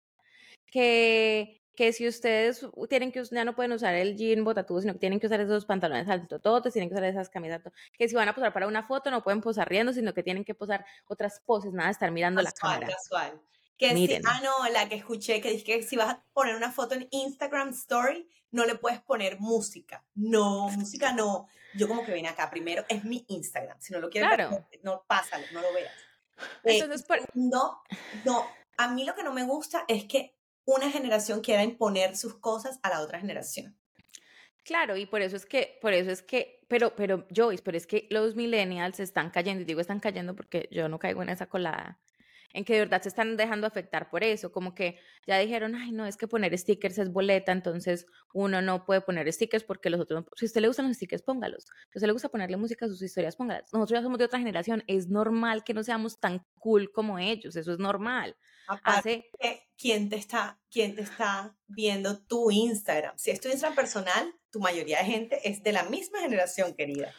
Que, 0.66 1.60
que 1.74 1.92
si 1.92 2.06
ustedes 2.06 2.66
tienen 2.88 3.10
que 3.10 3.22
ya 3.24 3.44
no 3.44 3.56
pueden 3.56 3.72
usar 3.72 3.94
el 3.94 4.16
jean 4.16 4.44
botatudo, 4.44 4.80
sino 4.80 4.92
que 4.92 5.00
tienen 5.00 5.18
que 5.18 5.26
usar 5.26 5.40
esos 5.40 5.66
pantalones 5.66 6.08
altototes, 6.08 6.72
tienen 6.72 6.88
que 6.88 6.94
usar 6.94 7.04
esas 7.04 7.28
camisas, 7.28 7.62
que 7.98 8.08
si 8.08 8.14
van 8.14 8.28
a 8.28 8.34
posar 8.34 8.52
para 8.52 8.68
una 8.68 8.84
foto 8.84 9.10
no 9.10 9.24
pueden 9.24 9.40
posar 9.40 9.68
riendo, 9.68 9.92
sino 9.92 10.14
que 10.14 10.22
tienen 10.22 10.44
que 10.44 10.54
posar 10.54 10.86
otras 11.06 11.40
poses, 11.44 11.72
nada 11.72 11.88
de 11.88 11.92
estar 11.92 12.10
mirando 12.12 12.42
la 12.42 12.52
cámara. 12.52 12.86
Casual. 12.86 13.40
Que 13.76 13.94
si, 13.94 14.20
ah, 14.24 14.40
no, 14.42 14.68
la 14.68 14.88
que 14.88 14.94
escuché 14.94 15.40
que 15.40 15.50
dije 15.50 15.64
que 15.64 15.82
si 15.82 15.96
vas 15.96 16.10
a 16.14 16.24
poner 16.32 16.54
una 16.54 16.70
foto 16.70 16.94
en 16.94 17.08
Instagram 17.10 17.70
Story, 17.70 18.28
no 18.52 18.64
le 18.64 18.76
puedes 18.76 19.00
poner 19.00 19.40
música. 19.40 20.04
No, 20.14 20.68
música 20.70 21.12
no. 21.12 21.48
Yo 21.74 21.88
como 21.88 22.04
que 22.04 22.14
vine 22.14 22.28
acá, 22.28 22.48
primero 22.50 22.84
es 22.88 23.04
mi 23.04 23.24
Instagram. 23.28 23.76
Si 23.80 23.92
no 23.92 23.98
lo 23.98 24.08
quieres 24.08 24.30
ver, 24.30 24.48
no, 24.82 25.04
pásalo, 25.08 25.44
no 25.52 25.60
lo 25.60 25.72
veas. 25.72 25.92
Eh, 26.64 26.78
Entonces, 26.78 27.04
no, 27.34 27.82
no, 28.24 28.46
a 28.76 28.88
mí 28.88 29.04
lo 29.04 29.14
que 29.14 29.24
no 29.24 29.32
me 29.32 29.44
gusta 29.44 29.84
es 29.88 30.04
que 30.04 30.36
una 30.64 30.90
generación 30.90 31.40
quiera 31.40 31.62
imponer 31.62 32.16
sus 32.16 32.38
cosas 32.38 32.78
a 32.82 32.90
la 32.90 33.00
otra 33.00 33.18
generación. 33.18 33.76
Claro, 34.64 34.96
y 34.96 35.04
por 35.04 35.20
eso 35.20 35.36
es 35.36 35.44
que, 35.44 35.78
por 35.82 35.92
eso 35.92 36.10
es 36.10 36.22
que, 36.22 36.64
pero, 36.68 36.94
pero 36.96 37.26
Joyce, 37.34 37.62
pero 37.62 37.76
es 37.76 37.86
que 37.86 38.06
los 38.10 38.34
millennials 38.34 38.98
están 38.98 39.30
cayendo, 39.30 39.62
y 39.62 39.64
digo 39.66 39.80
están 39.80 40.00
cayendo 40.00 40.34
porque 40.34 40.68
yo 40.70 40.88
no 40.88 40.98
caigo 40.98 41.22
en 41.22 41.28
esa 41.28 41.46
colada, 41.46 42.00
en 42.54 42.64
que 42.64 42.72
de 42.72 42.78
verdad 42.80 43.02
se 43.02 43.08
están 43.08 43.36
dejando 43.36 43.66
afectar 43.66 44.08
por 44.08 44.22
eso, 44.22 44.52
como 44.52 44.74
que 44.74 44.98
ya 45.26 45.38
dijeron, 45.38 45.74
ay, 45.74 45.90
no, 45.90 46.06
es 46.06 46.16
que 46.16 46.28
poner 46.28 46.56
stickers 46.56 46.98
es 46.98 47.12
boleta, 47.12 47.52
entonces 47.52 48.06
uno 48.32 48.62
no 48.62 48.86
puede 48.86 49.00
poner 49.00 49.30
stickers 49.30 49.64
porque 49.64 49.90
los 49.90 50.00
otros, 50.00 50.24
si 50.36 50.44
a 50.44 50.46
usted 50.46 50.60
le 50.60 50.68
gustan 50.68 50.86
los 50.86 50.96
stickers, 50.96 51.22
póngalos. 51.22 51.64
Si 51.64 51.70
a 51.70 51.98
usted 51.98 52.06
le 52.06 52.12
gusta 52.12 52.28
ponerle 52.28 52.56
música 52.56 52.86
a 52.86 52.88
sus 52.88 53.02
historias, 53.02 53.34
póngalas. 53.36 53.72
Nosotros 53.72 53.98
ya 53.98 54.02
somos 54.02 54.18
de 54.18 54.24
otra 54.24 54.38
generación, 54.38 54.84
es 54.86 55.08
normal 55.08 55.64
que 55.64 55.74
no 55.74 55.82
seamos 55.82 56.20
tan 56.20 56.46
cool 56.60 56.92
como 56.92 57.18
ellos, 57.18 57.56
eso 57.56 57.72
es 57.72 57.78
normal. 57.78 58.36
Aparte, 58.68 59.30
¿quién, 59.76 60.08
te 60.08 60.16
está, 60.16 60.58
¿quién 60.70 60.94
te 60.94 61.02
está 61.02 61.56
viendo 61.66 62.20
tu 62.20 62.52
Instagram? 62.52 63.18
Si 63.18 63.30
es 63.30 63.40
tu 63.40 63.48
Instagram 63.48 63.74
personal, 63.74 64.32
tu 64.50 64.60
mayoría 64.60 64.98
de 64.98 65.04
gente 65.04 65.40
es 65.42 65.62
de 65.62 65.72
la 65.72 65.82
misma 65.82 66.20
generación, 66.20 66.72
querida. 66.74 67.12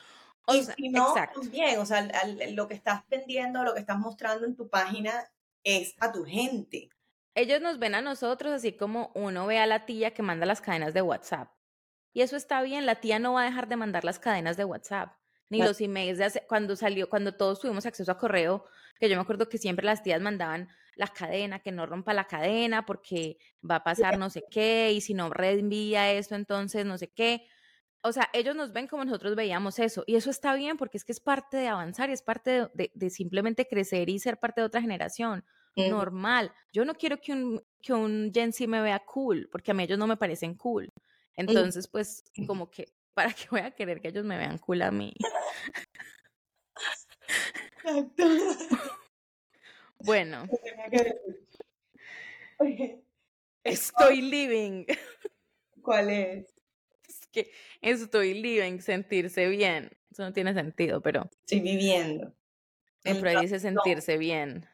O 0.48 0.54
y 0.54 0.64
si 0.64 0.90
no, 0.90 1.14
también, 1.14 1.80
o 1.80 1.86
sea, 1.86 2.08
lo 2.52 2.68
que 2.68 2.76
estás 2.76 3.04
vendiendo, 3.10 3.64
lo 3.64 3.74
que 3.74 3.80
estás 3.80 3.98
mostrando 3.98 4.46
en 4.46 4.56
tu 4.56 4.70
página 4.70 5.30
es 5.64 5.96
a 6.00 6.12
tu 6.12 6.24
gente. 6.24 6.90
ellos 7.34 7.62
nos 7.62 7.80
ven 7.80 7.96
a 7.96 8.02
nosotros 8.02 8.54
así 8.54 8.74
como 8.74 9.12
uno 9.14 9.46
ve 9.46 9.60
a 9.60 9.66
la 9.66 9.86
tía 9.86 10.14
que 10.14 10.24
manda 10.24 10.46
las 10.46 10.62
cadenas 10.62 10.94
de 10.94 11.02
WhatsApp. 11.02 11.52
Y 12.14 12.22
eso 12.22 12.38
está 12.38 12.62
bien, 12.62 12.86
la 12.86 12.96
tía 12.96 13.20
no 13.20 13.34
va 13.34 13.42
a 13.42 13.46
dejar 13.46 13.68
de 13.68 13.76
mandar 13.76 14.06
las 14.06 14.20
cadenas 14.20 14.56
de 14.56 14.64
WhatsApp, 14.64 15.18
ni 15.50 15.62
los 15.62 15.82
emails 15.82 16.18
de 16.18 16.44
cuando 16.48 16.76
salió, 16.78 17.10
cuando 17.10 17.36
todos 17.36 17.60
tuvimos 17.60 17.86
acceso 17.86 18.10
a 18.12 18.18
correo, 18.18 18.66
que 19.00 19.10
yo 19.10 19.18
me 19.18 19.22
acuerdo 19.22 19.50
que 19.50 19.58
siempre 19.58 19.86
las 19.86 20.02
tías 20.02 20.22
mandaban 20.22 20.70
la 20.96 21.08
cadena, 21.08 21.60
que 21.60 21.74
no 21.74 21.86
rompa 21.86 22.14
la 22.14 22.26
cadena 22.26 22.86
porque 22.86 23.38
va 23.70 23.78
a 23.78 23.84
pasar 23.84 24.18
no 24.18 24.30
sé 24.30 24.46
qué, 24.50 24.94
y 24.94 25.02
si 25.02 25.14
no 25.14 25.30
reenvía 25.30 26.12
esto, 26.14 26.36
entonces 26.36 26.86
no 26.86 26.98
sé 26.98 27.12
qué. 27.12 27.48
O 28.06 28.14
sea, 28.14 28.30
ellos 28.34 28.56
nos 28.56 28.72
ven 28.72 28.86
como 28.86 29.04
nosotros 29.04 29.36
veíamos 29.36 29.80
eso, 29.80 30.04
y 30.06 30.16
eso 30.16 30.30
está 30.30 30.54
bien 30.54 30.78
porque 30.78 30.98
es 30.98 31.04
que 31.04 31.12
es 31.12 31.20
parte 31.20 31.58
de 31.58 31.68
avanzar 31.68 32.12
y 32.12 32.14
es 32.14 32.22
parte 32.22 32.70
de 32.76 33.10
simplemente 33.10 33.68
crecer 33.68 34.10
y 34.10 34.20
ser 34.20 34.38
parte 34.38 34.62
de 34.62 34.68
otra 34.68 34.80
generación 34.80 35.44
normal. 35.76 36.54
Yo 36.72 36.86
no 36.86 36.94
quiero 36.94 37.20
que 37.20 37.34
un, 37.34 37.66
que 37.82 37.94
un 37.94 38.32
Gen 38.32 38.54
Z 38.54 38.68
me 38.70 38.80
vea 38.82 39.00
cool, 39.00 39.50
porque 39.52 39.72
a 39.72 39.74
mí 39.74 39.82
ellos 39.84 39.98
no 39.98 40.06
me 40.06 40.18
parecen 40.18 40.54
cool. 40.54 40.94
Entonces, 41.36 41.88
pues, 41.88 42.24
como 42.46 42.70
que, 42.70 42.94
¿para 43.16 43.34
qué 43.34 43.48
voy 43.50 43.62
a 43.62 43.72
querer 43.72 44.00
que 44.00 44.10
ellos 44.10 44.24
me 44.24 44.38
vean 44.38 44.60
cool 44.60 44.84
a 44.84 44.92
mí? 44.92 45.12
bueno. 49.98 50.48
Estoy 53.64 54.22
living. 54.22 54.86
¿Cuál 55.82 56.12
es? 56.12 56.55
Es 57.36 58.00
que 58.00 58.04
estoy 58.04 58.34
living, 58.34 58.80
sentirse 58.80 59.48
bien. 59.48 59.92
Eso 60.12 60.24
no 60.24 60.34
tiene 60.34 60.54
sentido, 60.54 61.02
pero. 61.02 61.30
Estoy 61.42 61.60
viviendo. 61.60 62.34
Pero 63.04 63.30
ahí 63.30 63.42
dice 63.42 63.60
sentirse 63.60 64.18
bien. 64.18 64.68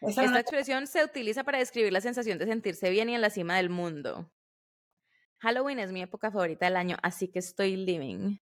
Esta 0.00 0.40
expresión 0.40 0.86
se 0.86 1.04
utiliza 1.04 1.44
para 1.44 1.58
describir 1.58 1.92
la 1.92 2.00
sensación 2.00 2.38
de 2.38 2.46
sentirse 2.46 2.90
bien 2.90 3.08
y 3.08 3.14
en 3.14 3.20
la 3.20 3.30
cima 3.30 3.56
del 3.56 3.70
mundo. 3.70 4.30
Halloween 5.38 5.78
es 5.78 5.92
mi 5.92 6.02
época 6.02 6.30
favorita 6.30 6.66
del 6.66 6.76
año, 6.76 6.96
así 7.02 7.28
que 7.28 7.38
estoy 7.38 7.76
living. 7.76 8.38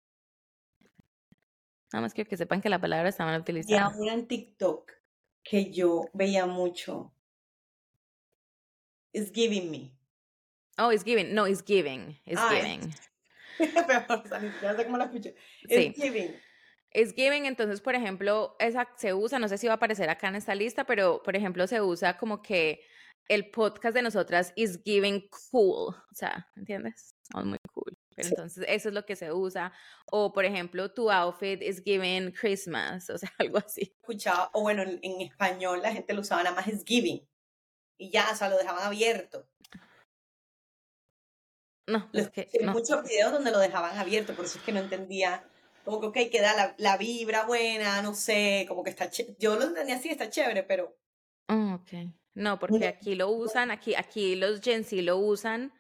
Nada 1.92 2.02
más 2.02 2.14
quiero 2.14 2.28
que 2.28 2.37
sepan 2.37 2.61
que 2.62 2.69
la 2.69 2.81
palabra 2.81 3.09
está 3.09 3.25
mal 3.25 3.40
utilizada. 3.40 3.95
Y 4.00 4.09
en 4.09 4.26
TikTok 4.26 4.92
que 5.42 5.71
yo 5.71 6.04
veía 6.14 6.47
mucho. 6.47 7.12
It's 9.12 9.31
giving 9.31 9.71
me. 9.71 9.95
Oh, 10.79 10.91
it's 10.91 11.05
giving. 11.05 11.35
No, 11.35 11.47
it's 11.47 11.62
giving. 11.62 12.17
It's 12.25 12.41
giving. 12.50 12.95
sé 13.59 14.85
cómo 14.85 14.99
la 14.99 15.05
escuché. 15.05 15.35
It's 15.69 15.97
giving. 16.00 16.35
Es 16.91 17.14
giving, 17.14 17.47
entonces, 17.47 17.81
por 17.81 17.95
ejemplo, 17.95 18.55
esa 18.59 18.87
se 18.97 19.14
usa, 19.14 19.38
no 19.38 19.49
sé 19.49 19.57
si 19.57 19.67
va 19.67 19.75
a 19.75 19.76
aparecer 19.76 20.11
acá 20.11 20.29
en 20.29 20.37
esta 20.37 20.55
lista, 20.55 20.85
pero, 20.85 21.23
por 21.23 21.37
ejemplo, 21.37 21.67
se 21.67 21.81
usa 21.81 22.19
como 22.19 22.43
que 22.43 22.83
el 23.29 23.50
podcast 23.50 23.95
de 23.95 24.02
nosotras 24.02 24.52
is 24.57 24.79
giving 24.85 25.26
cool, 25.50 25.95
o 25.95 26.14
sea, 26.14 26.50
¿entiendes? 26.55 27.14
Es 27.35 27.45
muy 27.45 27.59
cool. 27.73 27.97
Pero 28.14 28.29
entonces 28.29 28.64
eso 28.69 28.88
es 28.88 28.95
lo 28.95 29.07
que 29.07 29.17
se 29.17 29.33
usa. 29.33 29.73
O, 30.11 30.33
por 30.33 30.45
ejemplo, 30.45 30.93
tu 30.93 31.11
outfit 31.11 31.62
is 31.62 31.83
giving 31.83 32.31
Christmas, 32.33 33.09
o 33.09 33.17
sea, 33.17 33.33
algo 33.38 33.59
así. 33.59 33.95
Escuchaba, 34.00 34.50
o 34.52 34.62
bueno, 34.62 34.83
en, 34.83 35.21
español 35.23 35.81
la 35.83 35.93
gente 35.93 36.12
lo 36.12 36.21
usaba 36.21 36.43
nada 36.43 36.57
más 36.57 36.69
is 36.69 36.85
giving. 36.85 37.26
Y 37.97 38.11
ya, 38.11 38.29
o 38.33 38.35
sea, 38.35 38.49
lo 38.49 38.59
dejaban 38.59 38.85
abierto. 38.85 39.49
No, 41.86 42.08
es 42.12 42.30
que. 42.30 42.48
no. 42.62 42.72
muchos 42.72 43.02
videos 43.02 43.32
donde 43.32 43.50
lo 43.50 43.58
dejaban 43.58 43.98
abierto, 43.98 44.34
por 44.34 44.44
eso 44.44 44.58
es 44.58 44.64
que 44.64 44.72
no 44.72 44.80
entendía 44.80 45.44
como 45.84 46.00
que, 46.00 46.06
ok, 46.06 46.30
queda 46.30 46.54
la, 46.54 46.74
la 46.78 46.96
vibra 46.96 47.44
buena, 47.44 48.02
no 48.02 48.14
sé, 48.14 48.66
como 48.68 48.84
que 48.84 48.90
está 48.90 49.10
Yo 49.38 49.56
lo 49.56 49.64
entendía 49.64 49.96
así, 49.96 50.08
está 50.08 50.30
chévere, 50.30 50.62
pero... 50.62 50.96
Oh, 51.48 51.74
ok. 51.74 52.12
No, 52.34 52.58
porque 52.58 52.86
aquí 52.86 53.14
lo 53.14 53.30
usan, 53.30 53.70
aquí, 53.70 53.94
aquí 53.94 54.36
los 54.36 54.60
Gen 54.60 54.84
Z 54.84 55.02
lo 55.02 55.18
usan 55.18 55.72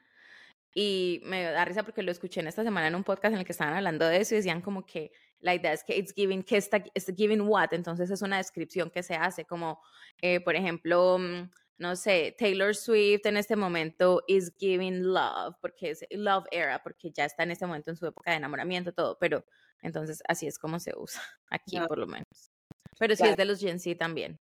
y 0.74 1.20
me 1.24 1.44
da 1.44 1.64
risa 1.64 1.82
porque 1.82 2.02
lo 2.02 2.10
escuché 2.10 2.40
en 2.40 2.46
esta 2.46 2.62
semana 2.62 2.88
en 2.88 2.94
un 2.94 3.04
podcast 3.04 3.32
en 3.32 3.38
el 3.38 3.46
que 3.46 3.52
estaban 3.52 3.74
hablando 3.74 4.06
de 4.06 4.18
eso 4.18 4.34
y 4.34 4.38
decían 4.38 4.60
como 4.60 4.84
que 4.84 5.12
la 5.40 5.54
idea 5.54 5.72
es 5.72 5.82
que 5.82 5.96
it's 5.96 6.12
giving, 6.14 6.42
que 6.42 6.56
está, 6.56 6.78
it's 6.94 7.12
giving 7.16 7.42
what, 7.42 7.72
entonces 7.72 8.10
es 8.10 8.22
una 8.22 8.36
descripción 8.36 8.90
que 8.90 9.02
se 9.02 9.14
hace 9.14 9.44
como, 9.44 9.80
eh, 10.20 10.40
por 10.40 10.56
ejemplo, 10.56 11.18
mm, 11.18 11.50
no 11.78 11.96
sé, 11.96 12.34
Taylor 12.38 12.74
Swift 12.74 13.26
en 13.26 13.36
este 13.36 13.56
momento 13.56 14.22
is 14.28 14.52
giving 14.58 15.02
love, 15.02 15.56
porque 15.60 15.90
es 15.90 16.04
love 16.10 16.44
era, 16.50 16.82
porque 16.82 17.10
ya 17.10 17.24
está 17.24 17.42
en 17.42 17.50
este 17.50 17.66
momento 17.66 17.90
en 17.90 17.96
su 17.96 18.06
época 18.06 18.30
de 18.30 18.36
enamoramiento, 18.36 18.92
todo, 18.92 19.18
pero 19.18 19.44
entonces, 19.82 20.22
así 20.28 20.46
es 20.46 20.58
como 20.58 20.78
se 20.78 20.92
usa 20.96 21.22
aquí, 21.50 21.78
por 21.88 21.98
lo 21.98 22.06
menos. 22.06 22.52
Pero 22.98 23.16
sí 23.16 23.24
es 23.24 23.36
de 23.36 23.44
los 23.44 23.60
Gen 23.60 23.80
Z 23.80 23.98
también. 23.98 24.38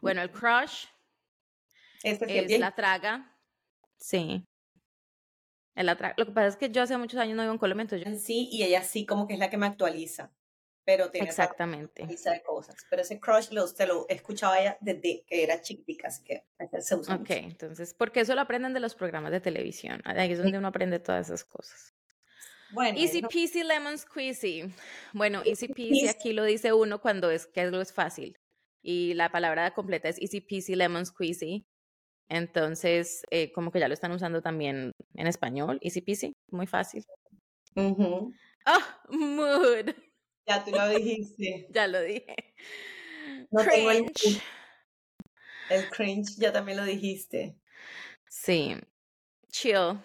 Bueno, 0.00 0.20
el 0.20 0.30
crush 0.30 0.86
este 2.02 2.54
es 2.54 2.60
la 2.60 2.74
traga. 2.74 3.36
Sí. 3.96 4.44
El 5.74 5.86
la 5.86 6.14
Lo 6.16 6.26
que 6.26 6.32
pasa 6.32 6.46
es 6.46 6.56
que 6.56 6.70
yo 6.70 6.82
hace 6.82 6.96
muchos 6.96 7.18
años 7.20 7.36
no 7.36 7.42
vivo 7.42 7.52
en 7.52 7.58
Colombia, 7.58 7.82
entonces 7.82 8.06
yo... 8.06 8.18
Sí, 8.18 8.48
y 8.50 8.62
ella 8.62 8.82
sí 8.82 9.04
como 9.04 9.26
que 9.26 9.34
es 9.34 9.40
la 9.40 9.50
que 9.50 9.56
me 9.56 9.66
actualiza. 9.66 10.32
Pero 10.86 11.10
tiene 11.10 11.26
Exactamente. 11.26 12.06
de 12.06 12.42
cosas. 12.42 12.76
Pero 12.88 13.02
ese 13.02 13.18
crush 13.18 13.50
lo, 13.50 13.70
te 13.74 13.86
lo 13.88 14.06
escuchaba 14.08 14.60
ella 14.60 14.78
desde 14.80 15.24
que 15.26 15.42
era 15.42 15.60
chiquitica, 15.60 16.06
así 16.08 16.22
que 16.22 16.44
se 16.80 16.94
usa 16.94 17.16
Ok, 17.16 17.30
entonces, 17.30 17.92
porque 17.92 18.20
eso 18.20 18.36
lo 18.36 18.40
aprenden 18.40 18.72
de 18.72 18.78
los 18.78 18.94
programas 18.94 19.32
de 19.32 19.40
televisión. 19.40 20.00
Ahí 20.04 20.30
es 20.30 20.38
donde 20.38 20.56
uno 20.56 20.68
aprende 20.68 21.00
todas 21.00 21.26
esas 21.26 21.44
cosas. 21.44 21.92
Bueno, 22.72 22.98
easy 22.98 23.22
peasy 23.22 23.64
lemon 23.64 23.98
squeezy. 23.98 24.72
Bueno, 25.12 25.42
easy 25.44 25.68
peasy 25.68 26.08
aquí 26.08 26.32
lo 26.32 26.44
dice 26.44 26.72
uno 26.72 27.00
cuando 27.00 27.30
es 27.30 27.46
que 27.46 27.62
algo 27.62 27.80
es 27.80 27.92
fácil. 27.92 28.38
Y 28.80 29.14
la 29.14 29.30
palabra 29.30 29.72
completa 29.74 30.08
es 30.08 30.20
easy 30.20 30.40
peasy 30.40 30.76
lemon 30.76 31.04
squeezy. 31.04 31.66
Entonces, 32.28 33.24
eh, 33.30 33.52
como 33.52 33.72
que 33.72 33.80
ya 33.80 33.88
lo 33.88 33.94
están 33.94 34.12
usando 34.12 34.40
también 34.40 34.92
en 35.14 35.26
español, 35.26 35.78
easy 35.80 36.00
peasy, 36.00 36.32
muy 36.50 36.66
fácil. 36.66 37.04
Ah, 38.64 39.00
mood. 39.10 39.94
Ya 40.46 40.64
tú 40.64 40.70
lo 40.70 40.88
dijiste. 40.88 41.66
ya 41.70 41.86
lo 41.86 42.00
dije. 42.00 42.54
cringe. 43.50 44.42
el 45.70 45.90
cringe 45.90 46.36
ya 46.36 46.52
también 46.52 46.78
lo 46.78 46.84
dijiste. 46.84 47.56
Sí. 48.28 48.76
Chill 49.50 50.00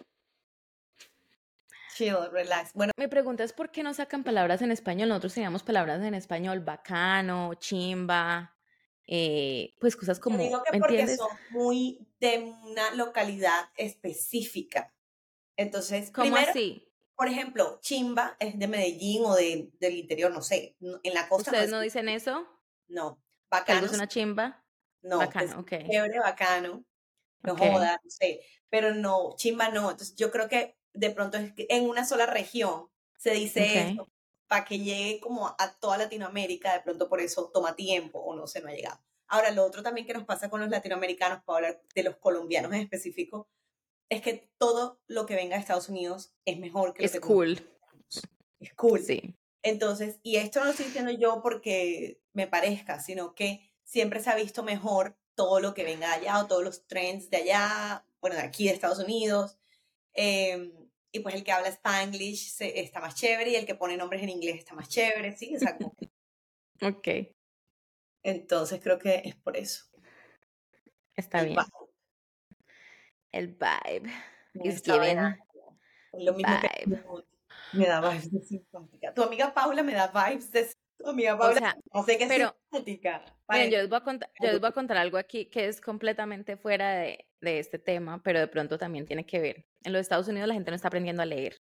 relax. 2.31 2.73
Bueno, 2.73 2.91
me 2.97 3.09
preguntas 3.09 3.53
por 3.53 3.71
qué 3.71 3.83
no 3.83 3.93
sacan 3.93 4.23
palabras 4.23 4.61
en 4.61 4.71
español. 4.71 5.09
Nosotros 5.09 5.33
teníamos 5.33 5.61
palabras 5.63 6.01
en 6.01 6.15
español, 6.15 6.61
bacano, 6.61 7.53
chimba, 7.55 8.55
eh, 9.05 9.75
pues 9.79 9.95
cosas 9.95 10.19
como. 10.19 10.37
Yo 10.37 10.43
digo 10.43 10.63
que 10.63 10.79
porque 10.79 11.15
son 11.15 11.29
muy 11.51 12.07
de 12.19 12.55
una 12.63 12.95
localidad 12.95 13.69
específica. 13.75 14.93
Entonces, 15.57 16.11
¿cómo 16.11 16.35
así? 16.37 16.90
Por 17.15 17.27
ejemplo, 17.27 17.79
chimba 17.81 18.35
es 18.39 18.57
de 18.57 18.67
Medellín 18.67 19.23
o 19.25 19.35
de, 19.35 19.69
del 19.79 19.95
interior, 19.95 20.31
no 20.31 20.41
sé. 20.41 20.75
En 21.03 21.13
la 21.13 21.29
costa. 21.29 21.51
¿Ustedes 21.51 21.69
no, 21.69 21.79
dicen 21.79 22.09
eso? 22.09 22.47
No. 22.87 23.21
Bacano. 23.49 23.85
¿Es 23.85 23.93
una 23.93 24.07
chimba? 24.07 24.63
No. 25.01 25.17
Bacano, 25.17 25.59
ok. 25.59 25.69
Chévere, 25.89 26.19
bacano. 26.19 26.83
No 27.43 27.57
joda, 27.57 27.99
no 28.03 28.09
sé. 28.09 28.41
Pero 28.69 28.93
no, 28.93 29.35
chimba 29.35 29.69
no. 29.69 29.91
Entonces, 29.91 30.15
yo 30.15 30.31
creo 30.31 30.47
que 30.47 30.77
de 30.93 31.09
pronto 31.11 31.37
es 31.37 31.53
que 31.53 31.67
en 31.69 31.89
una 31.89 32.05
sola 32.05 32.25
región 32.25 32.89
se 33.17 33.31
dice 33.31 33.89
esto 33.89 34.09
para 34.47 34.65
que 34.65 34.79
llegue 34.79 35.21
como 35.21 35.47
a 35.47 35.73
toda 35.79 35.97
Latinoamérica, 35.97 36.73
de 36.73 36.81
pronto 36.81 37.07
por 37.07 37.21
eso 37.21 37.49
toma 37.53 37.75
tiempo 37.75 38.19
o 38.19 38.35
no 38.35 38.47
se 38.47 38.61
no 38.61 38.67
ha 38.67 38.73
llegado. 38.73 39.01
Ahora, 39.27 39.49
lo 39.51 39.63
otro 39.63 39.81
también 39.81 40.05
que 40.05 40.13
nos 40.13 40.25
pasa 40.25 40.49
con 40.49 40.59
los 40.59 40.69
latinoamericanos, 40.69 41.41
para 41.45 41.67
hablar 41.67 41.81
de 41.95 42.03
los 42.03 42.17
colombianos 42.17 42.73
en 42.73 42.81
específico, 42.81 43.47
es 44.11 44.21
que 44.21 44.51
todo 44.57 44.99
lo 45.07 45.25
que 45.25 45.35
venga 45.35 45.55
de 45.55 45.61
Estados 45.61 45.87
Unidos 45.87 46.35
es 46.43 46.59
mejor 46.59 46.93
que 46.93 47.03
lo 47.03 47.05
es 47.05 47.19
cool. 47.21 47.65
Es 48.59 48.73
cool. 48.73 48.99
Sí. 48.99 49.37
Entonces, 49.63 50.19
y 50.21 50.35
esto 50.35 50.59
no 50.59 50.65
lo 50.65 50.71
estoy 50.71 50.87
diciendo 50.87 51.11
yo 51.11 51.41
porque 51.41 52.21
me 52.33 52.45
parezca, 52.45 52.99
sino 52.99 53.33
que 53.33 53.71
siempre 53.85 54.19
se 54.19 54.29
ha 54.29 54.35
visto 54.35 54.63
mejor 54.63 55.17
todo 55.33 55.61
lo 55.61 55.73
que 55.73 55.85
venga 55.85 56.09
de 56.09 56.13
allá 56.15 56.39
o 56.39 56.47
todos 56.47 56.61
los 56.61 56.85
trends 56.87 57.29
de 57.29 57.37
allá, 57.37 58.05
bueno, 58.19 58.35
de 58.35 58.41
aquí 58.41 58.65
de 58.65 58.73
Estados 58.73 58.99
Unidos. 58.99 59.57
Eh, 60.13 60.73
y 61.13 61.19
pues 61.21 61.33
el 61.33 61.45
que 61.45 61.53
habla 61.53 61.69
Spanglish 61.69 62.53
está 62.59 62.99
más 62.99 63.15
chévere 63.15 63.51
y 63.51 63.55
el 63.55 63.65
que 63.65 63.75
pone 63.75 63.95
nombres 63.95 64.23
en 64.23 64.29
inglés 64.29 64.57
está 64.57 64.75
más 64.75 64.89
chévere, 64.89 65.37
¿sí? 65.37 65.55
Ok. 66.81 67.07
Entonces 68.23 68.81
creo 68.81 68.99
que 68.99 69.21
es 69.23 69.35
por 69.35 69.55
eso. 69.55 69.85
Está 71.15 71.43
bien. 71.43 71.57
El 73.31 73.47
vibe. 73.47 74.11
Es 74.53 74.81
giving. 74.81 75.37
Lo 76.13 76.33
mismo 76.33 76.53
vibe. 76.61 77.03
que 77.71 77.77
me 77.77 77.87
da 77.87 78.01
vibes 78.01 78.31
de 78.31 78.41
simpática. 78.41 79.13
Tu 79.13 79.23
amiga 79.23 79.53
Paula 79.53 79.83
me 79.83 79.93
da 79.93 80.07
vibes 80.07 80.51
de 80.51 80.67
tu 80.97 81.09
amiga 81.09 81.37
Paula. 81.37 81.55
O 81.55 81.57
sea, 81.57 81.77
no 81.93 82.03
sé 82.03 82.17
qué 82.17 82.27
pero, 82.27 82.55
simpática. 82.69 83.23
Miren, 83.49 83.71
yo 83.71 83.77
les, 83.77 83.89
voy 83.89 83.97
a 83.97 84.03
contar, 84.03 84.29
yo 84.41 84.51
les 84.51 84.59
voy 84.59 84.69
a 84.69 84.73
contar 84.73 84.97
algo 84.97 85.17
aquí 85.17 85.45
que 85.45 85.67
es 85.67 85.79
completamente 85.79 86.57
fuera 86.57 86.91
de, 86.91 87.25
de 87.39 87.59
este 87.59 87.79
tema, 87.79 88.21
pero 88.23 88.39
de 88.39 88.47
pronto 88.47 88.77
también 88.77 89.05
tiene 89.05 89.25
que 89.25 89.39
ver. 89.39 89.65
En 89.83 89.93
los 89.93 90.01
Estados 90.01 90.27
Unidos 90.27 90.47
la 90.47 90.53
gente 90.53 90.71
no 90.71 90.75
está 90.75 90.89
aprendiendo 90.89 91.21
a 91.21 91.25
leer. 91.25 91.61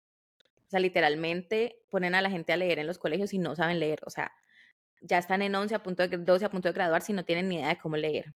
O 0.68 0.70
sea, 0.70 0.80
literalmente 0.80 1.84
ponen 1.90 2.16
a 2.16 2.22
la 2.22 2.30
gente 2.30 2.52
a 2.52 2.58
leer 2.58 2.80
en 2.80 2.88
los 2.88 2.98
colegios 2.98 3.34
y 3.34 3.38
no 3.38 3.56
saben 3.56 3.80
leer. 3.80 4.00
O 4.06 4.10
sea, 4.10 4.32
ya 5.02 5.18
están 5.18 5.42
en 5.42 5.54
11 5.54 5.76
a 5.76 5.84
punto 5.84 6.08
de 6.08 6.18
12 6.18 6.46
a 6.46 6.50
punto 6.50 6.70
de 6.70 6.74
graduar 6.74 7.02
si 7.02 7.14
no 7.14 7.26
tienen 7.26 7.50
ni 7.50 7.56
idea 7.56 7.70
de 7.70 7.78
cómo 7.78 7.98
leer. 7.98 8.34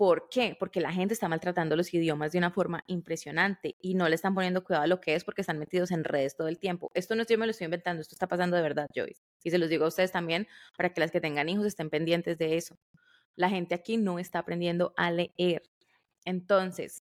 ¿Por 0.00 0.30
qué? 0.30 0.56
Porque 0.58 0.80
la 0.80 0.94
gente 0.94 1.12
está 1.12 1.28
maltratando 1.28 1.76
los 1.76 1.92
idiomas 1.92 2.32
de 2.32 2.38
una 2.38 2.50
forma 2.50 2.84
impresionante 2.86 3.76
y 3.82 3.92
no 3.92 4.08
le 4.08 4.14
están 4.14 4.34
poniendo 4.34 4.64
cuidado 4.64 4.84
a 4.84 4.86
lo 4.86 4.98
que 4.98 5.14
es 5.14 5.24
porque 5.24 5.42
están 5.42 5.58
metidos 5.58 5.90
en 5.90 6.04
redes 6.04 6.36
todo 6.36 6.48
el 6.48 6.58
tiempo. 6.58 6.90
Esto 6.94 7.14
no 7.14 7.20
es 7.20 7.28
yo 7.28 7.36
me 7.36 7.44
lo 7.44 7.50
estoy 7.50 7.66
inventando, 7.66 8.00
esto 8.00 8.14
está 8.14 8.26
pasando 8.26 8.56
de 8.56 8.62
verdad, 8.62 8.86
Joyce. 8.96 9.20
Y 9.44 9.50
se 9.50 9.58
los 9.58 9.68
digo 9.68 9.84
a 9.84 9.88
ustedes 9.88 10.10
también 10.10 10.48
para 10.74 10.94
que 10.94 11.02
las 11.02 11.10
que 11.10 11.20
tengan 11.20 11.50
hijos 11.50 11.66
estén 11.66 11.90
pendientes 11.90 12.38
de 12.38 12.56
eso. 12.56 12.78
La 13.36 13.50
gente 13.50 13.74
aquí 13.74 13.98
no 13.98 14.18
está 14.18 14.38
aprendiendo 14.38 14.94
a 14.96 15.10
leer. 15.10 15.64
Entonces, 16.24 17.02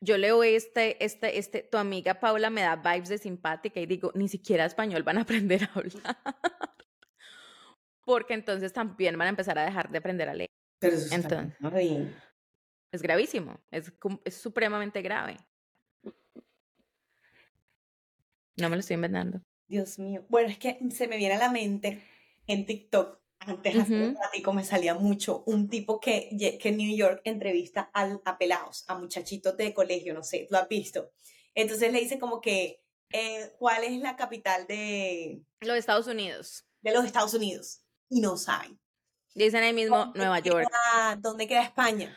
yo 0.00 0.18
leo 0.18 0.42
este, 0.42 1.04
este, 1.04 1.38
este, 1.38 1.62
tu 1.62 1.78
amiga 1.78 2.18
Paula 2.18 2.50
me 2.50 2.62
da 2.62 2.74
vibes 2.74 3.10
de 3.10 3.18
simpática 3.18 3.78
y 3.78 3.86
digo, 3.86 4.10
ni 4.16 4.26
siquiera 4.26 4.64
español 4.64 5.04
van 5.04 5.18
a 5.18 5.20
aprender 5.22 5.62
a 5.62 5.70
hablar. 5.72 6.18
Porque 8.04 8.34
entonces 8.34 8.72
también 8.72 9.16
van 9.16 9.26
a 9.26 9.30
empezar 9.30 9.56
a 9.56 9.64
dejar 9.64 9.88
de 9.92 9.98
aprender 9.98 10.28
a 10.28 10.34
leer. 10.34 10.55
Pero 10.78 10.96
eso 10.96 11.14
Entonces, 11.14 11.54
es 12.92 13.02
gravísimo, 13.02 13.60
es, 13.70 13.92
es 14.24 14.34
supremamente 14.34 15.02
grave. 15.02 15.36
No 18.56 18.70
me 18.70 18.76
lo 18.76 18.80
estoy 18.80 18.94
inventando. 18.94 19.42
Dios 19.68 19.98
mío. 19.98 20.24
Bueno, 20.28 20.48
es 20.48 20.58
que 20.58 20.78
se 20.90 21.08
me 21.08 21.16
viene 21.16 21.34
a 21.34 21.38
la 21.38 21.50
mente 21.50 22.02
en 22.46 22.64
TikTok, 22.64 23.20
antes 23.40 23.74
uh 23.74 23.78
-huh. 23.80 24.52
me 24.54 24.64
salía 24.64 24.94
mucho, 24.94 25.42
un 25.46 25.68
tipo 25.68 26.00
que, 26.00 26.30
que 26.60 26.68
en 26.68 26.76
New 26.76 26.96
York 26.96 27.20
entrevista 27.24 27.90
al, 27.92 28.22
a 28.24 28.38
pelados, 28.38 28.84
a 28.88 28.98
muchachitos 28.98 29.56
de 29.56 29.74
colegio, 29.74 30.14
no 30.14 30.22
sé, 30.22 30.46
lo 30.50 30.58
has 30.58 30.68
visto. 30.68 31.12
Entonces 31.54 31.92
le 31.92 32.00
dice 32.00 32.18
como 32.18 32.40
que, 32.40 32.82
eh, 33.10 33.52
¿cuál 33.58 33.84
es 33.84 33.98
la 34.00 34.16
capital 34.16 34.66
de... 34.66 35.42
Los 35.60 35.76
Estados 35.76 36.06
Unidos. 36.06 36.66
De 36.80 36.92
los 36.92 37.04
Estados 37.04 37.34
Unidos. 37.34 37.82
Y 38.08 38.20
no 38.20 38.36
saben. 38.36 38.78
Dicen 39.36 39.62
ahí 39.62 39.74
mismo 39.74 40.12
Nueva 40.14 40.38
York. 40.38 40.66
¿Dónde 41.18 41.46
queda 41.46 41.62
España? 41.62 42.16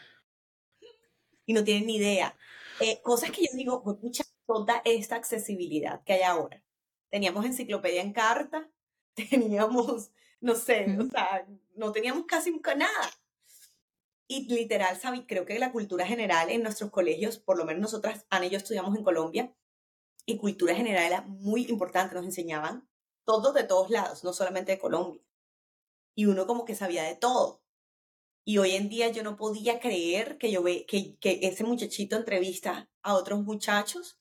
Y 1.45 1.51
no 1.51 1.65
tienen 1.65 1.85
ni 1.85 1.97
idea. 1.97 2.33
Eh, 2.79 3.01
cosas 3.01 3.29
que 3.31 3.41
yo 3.41 3.49
digo, 3.55 3.83
mucha 4.01 4.23
toda 4.45 4.81
esta 4.85 5.17
accesibilidad 5.17 6.01
que 6.05 6.13
hay 6.13 6.21
ahora. 6.21 6.63
Teníamos 7.09 7.43
enciclopedia 7.43 8.01
en 8.01 8.13
carta, 8.13 8.69
teníamos, 9.15 10.11
no 10.39 10.55
sé, 10.55 10.97
o 10.97 11.03
sea, 11.07 11.45
no 11.75 11.91
teníamos 11.91 12.25
casi 12.25 12.57
nada. 12.77 13.11
Y 14.29 14.47
literal, 14.47 14.97
¿sabes? 14.97 15.23
creo 15.27 15.45
que 15.45 15.59
la 15.59 15.73
cultura 15.73 16.07
general 16.07 16.49
en 16.49 16.63
nuestros 16.63 16.89
colegios, 16.89 17.37
por 17.37 17.57
lo 17.57 17.65
menos 17.65 17.81
nosotras, 17.81 18.27
Ana 18.29 18.45
y 18.45 18.51
yo 18.51 18.57
estudiamos 18.59 18.95
en 18.95 19.03
Colombia, 19.03 19.53
y 20.25 20.37
cultura 20.37 20.73
general 20.73 21.03
era 21.03 21.21
muy 21.23 21.65
importante, 21.65 22.15
nos 22.15 22.23
enseñaban 22.23 22.87
todos 23.25 23.53
de 23.53 23.65
todos 23.65 23.89
lados, 23.89 24.23
no 24.23 24.31
solamente 24.31 24.71
de 24.71 24.79
Colombia 24.79 25.21
y 26.15 26.25
uno 26.25 26.47
como 26.47 26.65
que 26.65 26.75
sabía 26.75 27.03
de 27.03 27.15
todo. 27.15 27.63
Y 28.45 28.57
hoy 28.57 28.71
en 28.71 28.89
día 28.89 29.09
yo 29.09 29.23
no 29.23 29.35
podía 29.35 29.79
creer 29.79 30.37
que 30.37 30.51
yo 30.51 30.63
ve 30.63 30.85
que, 30.87 31.17
que 31.17 31.39
ese 31.43 31.63
muchachito 31.63 32.15
entrevista 32.15 32.89
a 33.01 33.13
otros 33.13 33.43
muchachos 33.43 34.19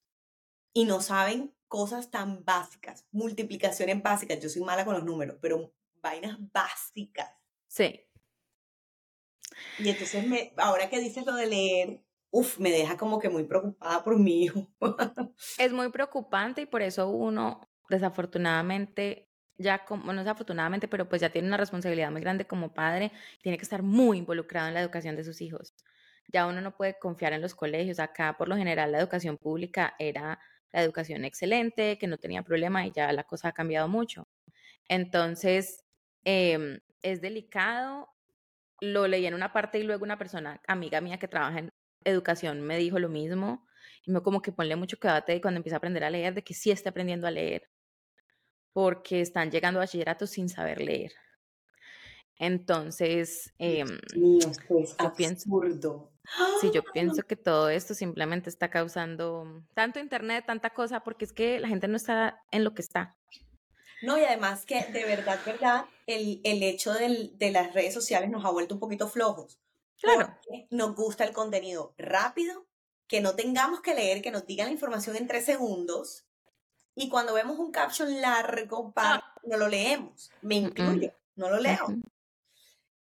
y 0.73 0.85
no 0.85 1.01
saben 1.01 1.55
cosas 1.67 2.11
tan 2.11 2.45
básicas, 2.45 3.07
multiplicaciones 3.11 4.03
básicas. 4.03 4.41
Yo 4.41 4.49
soy 4.49 4.63
mala 4.63 4.85
con 4.85 4.95
los 4.95 5.05
números, 5.05 5.39
pero 5.41 5.73
vainas 6.03 6.37
básicas. 6.53 7.31
Sí. 7.67 8.01
Y 9.79 9.89
entonces 9.89 10.27
me, 10.27 10.53
ahora 10.57 10.89
que 10.89 11.01
dices 11.01 11.25
lo 11.27 11.35
de 11.35 11.47
leer, 11.47 12.05
uff, 12.31 12.59
me 12.59 12.71
deja 12.71 12.97
como 12.97 13.19
que 13.19 13.29
muy 13.29 13.45
preocupada 13.45 14.05
por 14.05 14.19
mi 14.19 14.45
hijo. 14.45 14.69
es 15.59 15.73
muy 15.73 15.91
preocupante 15.91 16.63
y 16.63 16.67
por 16.67 16.83
eso 16.83 17.09
uno, 17.09 17.61
desafortunadamente, 17.89 19.28
ya 19.59 19.85
como, 19.85 20.13
no 20.13 20.21
desafortunadamente, 20.21 20.89
pero 20.89 21.09
pues 21.09 21.21
ya 21.21 21.31
tiene 21.31 21.49
una 21.49 21.57
responsabilidad 21.57 22.11
muy 22.11 22.21
grande 22.21 22.47
como 22.47 22.73
padre, 22.75 23.13
tiene 23.43 23.59
que 23.59 23.65
estar 23.65 23.83
muy 23.83 24.19
involucrado 24.19 24.69
en 24.69 24.75
la 24.75 24.81
educación 24.81 25.17
de 25.17 25.25
sus 25.25 25.41
hijos. 25.41 25.75
Ya 26.29 26.47
uno 26.47 26.61
no 26.61 26.77
puede 26.77 26.99
confiar 26.99 27.33
en 27.33 27.43
los 27.43 27.55
colegios. 27.55 27.99
Acá, 28.01 28.37
por 28.39 28.49
lo 28.49 28.57
general, 28.57 28.93
la 28.93 28.99
educación 29.01 29.39
pública 29.39 29.95
era 29.99 30.39
la 30.73 30.83
educación 30.83 31.25
excelente, 31.25 31.99
que 31.99 32.07
no 32.07 32.19
tenía 32.19 32.43
problema 32.43 32.87
y 32.87 32.93
ya 32.93 33.13
la 33.13 33.25
cosa 33.25 33.49
ha 33.49 33.53
cambiado 33.53 33.89
mucho. 33.89 34.29
Entonces, 34.89 35.85
em, 36.25 36.81
es 37.03 37.21
delicado. 37.21 38.09
Lo 38.81 39.09
leí 39.09 39.27
en 39.27 39.35
una 39.35 39.53
parte 39.53 39.79
y 39.79 39.85
luego 39.85 40.05
una 40.05 40.19
persona, 40.19 40.61
amiga 40.69 41.01
mía 41.01 41.19
que 41.19 41.29
trabaja 41.29 41.61
en 41.61 41.73
educación, 42.05 42.63
me 42.63 42.79
dijo 42.79 42.99
lo 42.99 43.09
mismo. 43.09 43.67
Y 44.05 44.13
me 44.13 44.23
como 44.23 44.43
que 44.43 44.53
ponle 44.53 44.77
mucho 44.77 44.99
cuidado 45.01 45.25
cuando 45.43 45.59
empieza 45.59 45.77
a 45.77 45.79
aprender 45.79 46.05
a 46.05 46.11
leer, 46.11 46.35
de 46.35 46.45
que 46.45 46.55
sí 46.55 46.71
esté 46.71 46.89
aprendiendo 46.91 47.27
a 47.27 47.31
leer 47.31 47.69
porque 48.73 49.21
están 49.21 49.51
llegando 49.51 49.81
a 49.81 49.85
bachillerato 49.85 50.27
sin 50.27 50.49
saber 50.49 50.81
leer. 50.81 51.13
Entonces, 52.39 53.53
eh, 53.59 53.85
es 54.41 54.95
absurdo. 54.99 56.13
sí, 56.61 56.71
yo 56.73 56.83
pienso 56.93 57.23
que 57.25 57.35
todo 57.35 57.69
esto 57.69 57.95
simplemente 57.95 58.49
está 58.49 58.71
causando 58.71 59.65
tanto 59.75 59.99
internet, 59.99 60.45
tanta 60.47 60.71
cosa, 60.71 61.01
porque 61.01 61.25
es 61.25 61.33
que 61.33 61.59
la 61.59 61.69
gente 61.69 61.89
no 61.89 61.97
está 61.97 62.41
en 62.53 62.63
lo 62.63 62.75
que 62.75 62.83
está. 62.83 63.17
No, 64.03 64.17
y 64.17 64.23
además 64.23 64.65
que 64.65 64.85
de 64.93 65.05
verdad, 65.05 65.41
verdad, 65.45 65.87
el, 66.07 66.41
el 66.45 66.63
hecho 66.63 66.93
del, 66.95 67.37
de 67.37 67.51
las 67.51 67.75
redes 67.75 67.93
sociales 67.93 68.31
nos 68.31 68.45
ha 68.45 68.51
vuelto 68.51 68.75
un 68.75 68.81
poquito 68.81 69.09
flojos. 69.09 69.59
Claro. 70.01 70.33
nos 70.71 70.95
gusta 70.95 71.25
el 71.25 71.33
contenido 71.33 71.93
rápido, 71.99 72.69
que 73.09 73.21
no 73.21 73.35
tengamos 73.35 73.81
que 73.81 73.97
leer, 73.97 74.23
que 74.23 74.31
nos 74.31 74.47
digan 74.47 74.67
la 74.67 74.73
información 74.73 75.17
en 75.17 75.27
tres 75.27 75.45
segundos 75.45 76.28
y 77.01 77.09
cuando 77.09 77.33
vemos 77.33 77.61
un 77.61 77.71
caption 77.71 78.21
largo, 78.21 78.93
ah. 78.97 79.23
no 79.45 79.57
lo 79.57 79.69
leemos. 79.69 80.33
Me 80.43 80.57
incluyo, 80.57 81.13
no 81.37 81.49
lo 81.49 81.61
leo. 81.61 81.87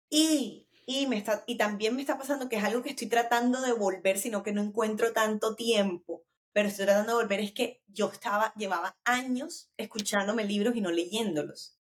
Y, 0.08 0.66
y, 0.86 1.06
me 1.08 1.18
está, 1.18 1.44
y 1.46 1.58
también 1.58 1.94
me 1.94 2.00
está 2.00 2.16
pasando 2.16 2.48
que 2.48 2.56
es 2.56 2.64
algo 2.64 2.82
que 2.82 2.88
estoy 2.88 3.08
tratando 3.08 3.60
de 3.60 3.74
volver, 3.74 4.18
sino 4.18 4.42
que 4.42 4.52
no 4.52 4.62
encuentro 4.62 5.12
tanto 5.12 5.54
tiempo. 5.56 6.24
Pero 6.54 6.68
estoy 6.68 6.86
tratando 6.86 7.18
de 7.18 7.22
volver, 7.22 7.40
es 7.40 7.52
que 7.52 7.82
yo 7.86 8.10
estaba, 8.10 8.54
llevaba 8.54 8.96
años 9.04 9.70
escuchándome 9.76 10.44
libros 10.44 10.74
y 10.74 10.80
no 10.80 10.90
leyéndolos, 10.90 11.78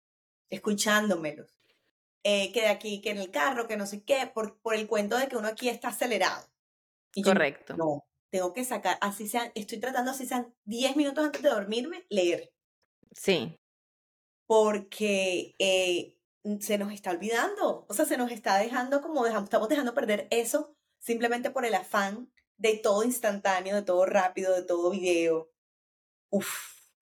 escuchándomelos. 0.52 1.58
Eh, 2.24 2.52
que 2.52 2.62
de 2.62 2.68
aquí, 2.68 3.02
que 3.02 3.10
en 3.10 3.18
el 3.18 3.32
carro, 3.32 3.68
que 3.68 3.78
no 3.78 3.88
sé 3.88 4.04
qué, 4.04 4.30
por, 4.32 4.60
por 4.60 4.76
el 4.76 4.86
cuento 4.86 5.18
de 5.18 5.28
que 5.28 5.38
uno 5.38 5.48
aquí 5.48 5.70
está 5.70 5.88
acelerado. 5.88 6.48
Correcto. 7.24 7.76
no, 7.78 8.06
tengo 8.36 8.52
que 8.52 8.66
sacar, 8.66 8.98
así 9.00 9.30
sean, 9.30 9.50
estoy 9.56 9.80
tratando 9.80 10.12
así 10.12 10.26
sean 10.26 10.54
10 10.66 10.98
minutos 10.98 11.24
antes 11.24 11.42
de 11.42 11.48
dormirme, 11.48 12.06
leer. 12.10 12.52
Sí. 13.14 13.58
Porque 14.46 15.56
eh, 15.58 16.18
se 16.60 16.78
nos 16.78 16.92
está 16.92 17.12
olvidando, 17.12 17.86
o 17.88 17.94
sea, 17.94 18.04
se 18.04 18.18
nos 18.18 18.32
está 18.32 18.58
dejando 18.58 19.02
como 19.02 19.24
dejamos, 19.24 19.46
estamos 19.46 19.70
dejando 19.70 19.94
perder 19.94 20.28
eso 20.32 20.76
simplemente 21.00 21.50
por 21.50 21.66
el 21.66 21.76
afán 21.76 22.30
de 22.58 22.76
todo 22.76 23.06
instantáneo, 23.06 23.74
de 23.74 23.84
todo 23.84 24.06
rápido, 24.06 24.54
de 24.54 24.64
todo 24.64 24.92
video. 24.92 25.50
Uf, 26.30 26.50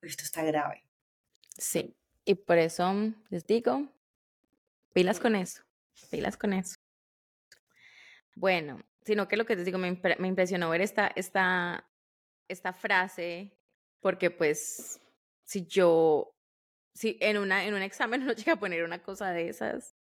esto 0.03 0.23
está 0.23 0.43
grave. 0.43 0.87
Sí, 1.57 1.95
y 2.25 2.35
por 2.35 2.59
eso 2.59 2.93
les 3.31 3.43
digo, 3.47 3.87
pilas 4.93 5.19
con 5.19 5.35
eso, 5.35 5.63
pilas 6.11 6.37
con 6.37 6.53
eso. 6.53 6.75
Bueno, 8.35 8.83
sino 9.05 9.27
que 9.27 9.37
lo 9.37 9.45
que 9.45 9.55
te 9.55 9.63
digo, 9.63 9.77
me, 9.77 9.99
me 10.19 10.27
impresionó 10.27 10.69
ver 10.69 10.81
esta, 10.81 11.11
esta, 11.15 11.85
esta 12.47 12.73
frase, 12.73 13.57
porque 13.99 14.31
pues 14.31 14.99
si 15.43 15.65
yo, 15.65 16.35
si 16.93 17.17
en, 17.21 17.37
una, 17.37 17.65
en 17.65 17.73
un 17.73 17.81
examen 17.81 18.25
no 18.25 18.33
llega 18.33 18.53
a 18.53 18.59
poner 18.59 18.83
una 18.83 19.01
cosa 19.01 19.31
de 19.31 19.49
esas, 19.49 19.95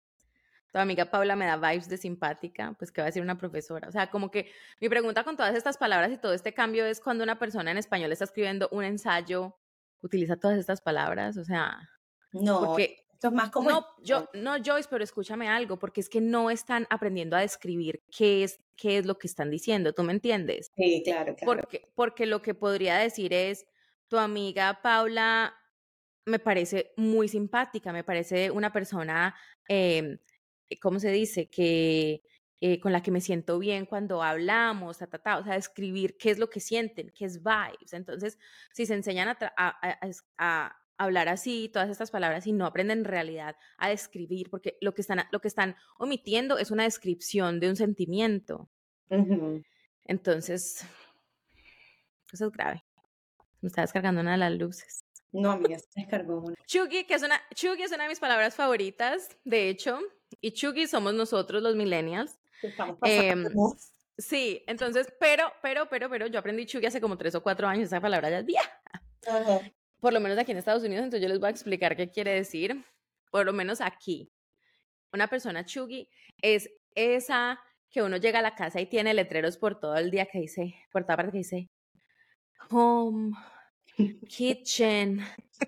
tu 0.73 0.79
amiga 0.79 1.07
Paula 1.07 1.35
me 1.35 1.47
da 1.47 1.57
vibes 1.57 1.89
de 1.89 1.97
simpática, 1.97 2.75
pues 2.79 2.93
que 2.93 3.01
va 3.01 3.07
a 3.07 3.11
decir 3.11 3.23
una 3.23 3.39
profesora. 3.39 3.89
O 3.89 3.93
sea, 3.93 4.11
como 4.11 4.31
que 4.31 4.53
mi 4.81 4.89
pregunta 4.89 5.25
con 5.25 5.37
todas 5.37 5.55
estas 5.55 5.79
palabras 5.79 6.13
y 6.13 6.19
todo 6.19 6.35
este 6.35 6.53
cambio 6.53 6.85
es 6.85 7.01
cuando 7.01 7.25
una 7.25 7.39
persona 7.39 7.71
en 7.71 7.79
español 7.79 8.13
está 8.13 8.25
escribiendo 8.25 8.69
un 8.71 8.85
ensayo, 8.85 9.57
utiliza 10.03 10.37
todas 10.37 10.59
estas 10.59 10.81
palabras, 10.81 11.37
o 11.39 11.45
sea, 11.45 11.89
no, 12.33 12.61
porque 12.61 13.08
esto 13.18 13.28
es 13.28 13.35
más 13.35 13.50
como... 13.50 13.68
No, 13.68 13.85
yo, 14.00 14.28
no, 14.33 14.62
Joyce, 14.64 14.88
pero 14.88 15.02
escúchame 15.02 15.48
algo, 15.48 15.76
porque 15.76 16.00
es 16.00 16.09
que 16.09 16.20
no 16.20 16.50
están 16.50 16.87
aprendiendo 16.88 17.35
a 17.35 17.40
describir 17.40 18.00
qué 18.16 18.44
es, 18.44 18.61
qué 18.76 18.96
es 18.96 19.07
lo 19.07 19.18
que 19.18 19.26
están 19.26 19.50
diciendo, 19.50 19.92
¿tú 19.92 20.04
me 20.04 20.12
entiendes? 20.12 20.70
Sí, 20.76 21.02
claro, 21.04 21.35
claro. 21.35 21.62
Porque, 21.62 21.83
porque 21.96 22.26
lo 22.26 22.42
que 22.42 22.54
podría 22.54 22.96
decir 22.96 23.33
es, 23.33 23.66
tu 24.07 24.18
amiga 24.18 24.83
Paula 24.85 25.52
me 26.26 26.38
parece 26.38 26.92
muy 26.96 27.26
simpática, 27.26 27.92
me 27.92 28.04
parece 28.04 28.52
una 28.52 28.72
persona, 28.72 29.35
eh, 29.68 30.20
¿cómo 30.81 31.00
se 31.00 31.11
dice? 31.11 31.50
Que... 31.50 32.22
Eh, 32.61 32.81
con 32.81 32.90
la 32.90 33.04
que 33.04 33.12
me 33.12 33.20
siento 33.20 33.61
bien 33.61 33.87
cuando 33.87 34.20
hablamos, 34.20 34.98
ta, 34.98 35.07
ta, 35.07 35.20
ta, 35.20 35.38
o 35.38 35.44
sea, 35.44 35.54
describir 35.54 36.16
qué 36.18 36.31
es 36.31 36.40
lo 36.40 36.50
que 36.50 36.59
sienten, 36.59 37.12
qué 37.14 37.24
es 37.24 37.40
vibes. 37.40 37.92
Entonces, 37.92 38.37
si 38.72 38.85
se 38.85 38.94
enseñan 38.94 39.28
a, 39.28 39.38
a, 39.57 40.09
a, 40.38 40.76
hablar 40.99 41.29
así, 41.29 41.71
todas 41.73 41.89
estas 41.89 42.11
palabras, 42.11 42.47
y 42.47 42.53
no 42.53 42.67
aprenden 42.67 42.99
en 42.99 43.05
realidad 43.05 43.57
a 43.79 43.89
describir, 43.89 44.51
porque 44.51 44.77
lo 44.81 44.95
que 44.95 45.01
están, 45.01 45.25
lo 45.31 45.41
que 45.41 45.49
están 45.49 45.77
omitiendo 45.99 46.59
es 46.59 46.71
una 46.71 46.83
descripción 46.83 47.61
de 47.61 47.71
un 47.71 47.77
sentimiento. 47.77 48.69
Entonces, 50.05 50.85
eso 52.33 52.47
es 52.47 52.53
grave. 52.53 52.85
Me 53.61 53.69
está 53.69 53.83
descargando 53.83 54.21
una 54.21 54.33
de 54.33 54.39
las 54.39 54.53
luces. 54.53 55.05
No, 55.33 55.53
amiga, 55.53 55.79
se 55.79 56.01
descargó 56.01 56.41
una. 56.41 56.57
Chugi, 56.67 57.05
que 57.05 57.15
es 57.15 57.23
una, 57.23 57.41
Chugi 57.55 57.83
es 57.83 57.93
una 57.93 58.05
de 58.05 58.09
mis 58.09 58.21
palabras 58.21 58.55
favoritas, 58.55 59.29
de 59.45 59.69
hecho, 59.69 60.01
y 60.41 60.53
Chugi 60.53 60.87
somos 60.87 61.15
nosotros 61.15 61.63
los 61.63 61.77
millennials. 61.77 62.39
Estamos 62.63 62.99
pasando. 62.99 63.51
Em, 63.51 63.77
sí, 64.17 64.65
entonces, 64.67 65.13
pero, 65.21 65.53
pero, 65.63 65.89
pero, 65.89 66.11
pero, 66.11 66.27
yo 66.27 66.39
aprendí 66.39 66.67
chuggy 66.67 66.87
hace 66.87 67.01
como 67.01 67.17
tres 67.17 67.35
o 67.35 67.43
cuatro 67.43 67.69
años, 67.69 67.85
esa 67.85 68.01
palabra 68.01 68.31
ya 68.31 68.39
es 68.41 68.47
vieja. 68.47 68.83
Por 70.01 70.13
lo 70.13 70.21
menos 70.21 70.39
aquí 70.39 70.53
en 70.53 70.59
Estados 70.59 70.85
Unidos, 70.85 71.05
entonces 71.05 71.23
yo 71.23 71.29
les 71.29 71.41
voy 71.41 71.49
a 71.49 71.51
explicar 71.51 71.97
qué 71.97 72.11
quiere 72.11 72.33
decir, 72.33 72.85
por 73.31 73.45
lo 73.47 73.53
menos 73.53 73.81
aquí. 73.81 74.31
Una 75.13 75.29
persona 75.29 75.65
chuggy 75.65 76.09
es 76.41 76.71
esa 76.95 77.61
que 77.91 78.03
uno 78.03 78.17
llega 78.17 78.39
a 78.39 78.43
la 78.43 78.55
casa 78.55 78.81
y 78.81 78.87
tiene 78.87 79.15
letreros 79.15 79.57
por 79.57 79.81
todo 79.81 79.97
el 79.97 80.11
día 80.11 80.27
que 80.27 80.41
dice, 80.41 80.75
por 80.93 81.05
toda 81.05 81.17
parte 81.17 81.33
que 81.33 81.39
dice, 81.39 81.71
home, 82.71 83.33
kitchen. 84.29 85.21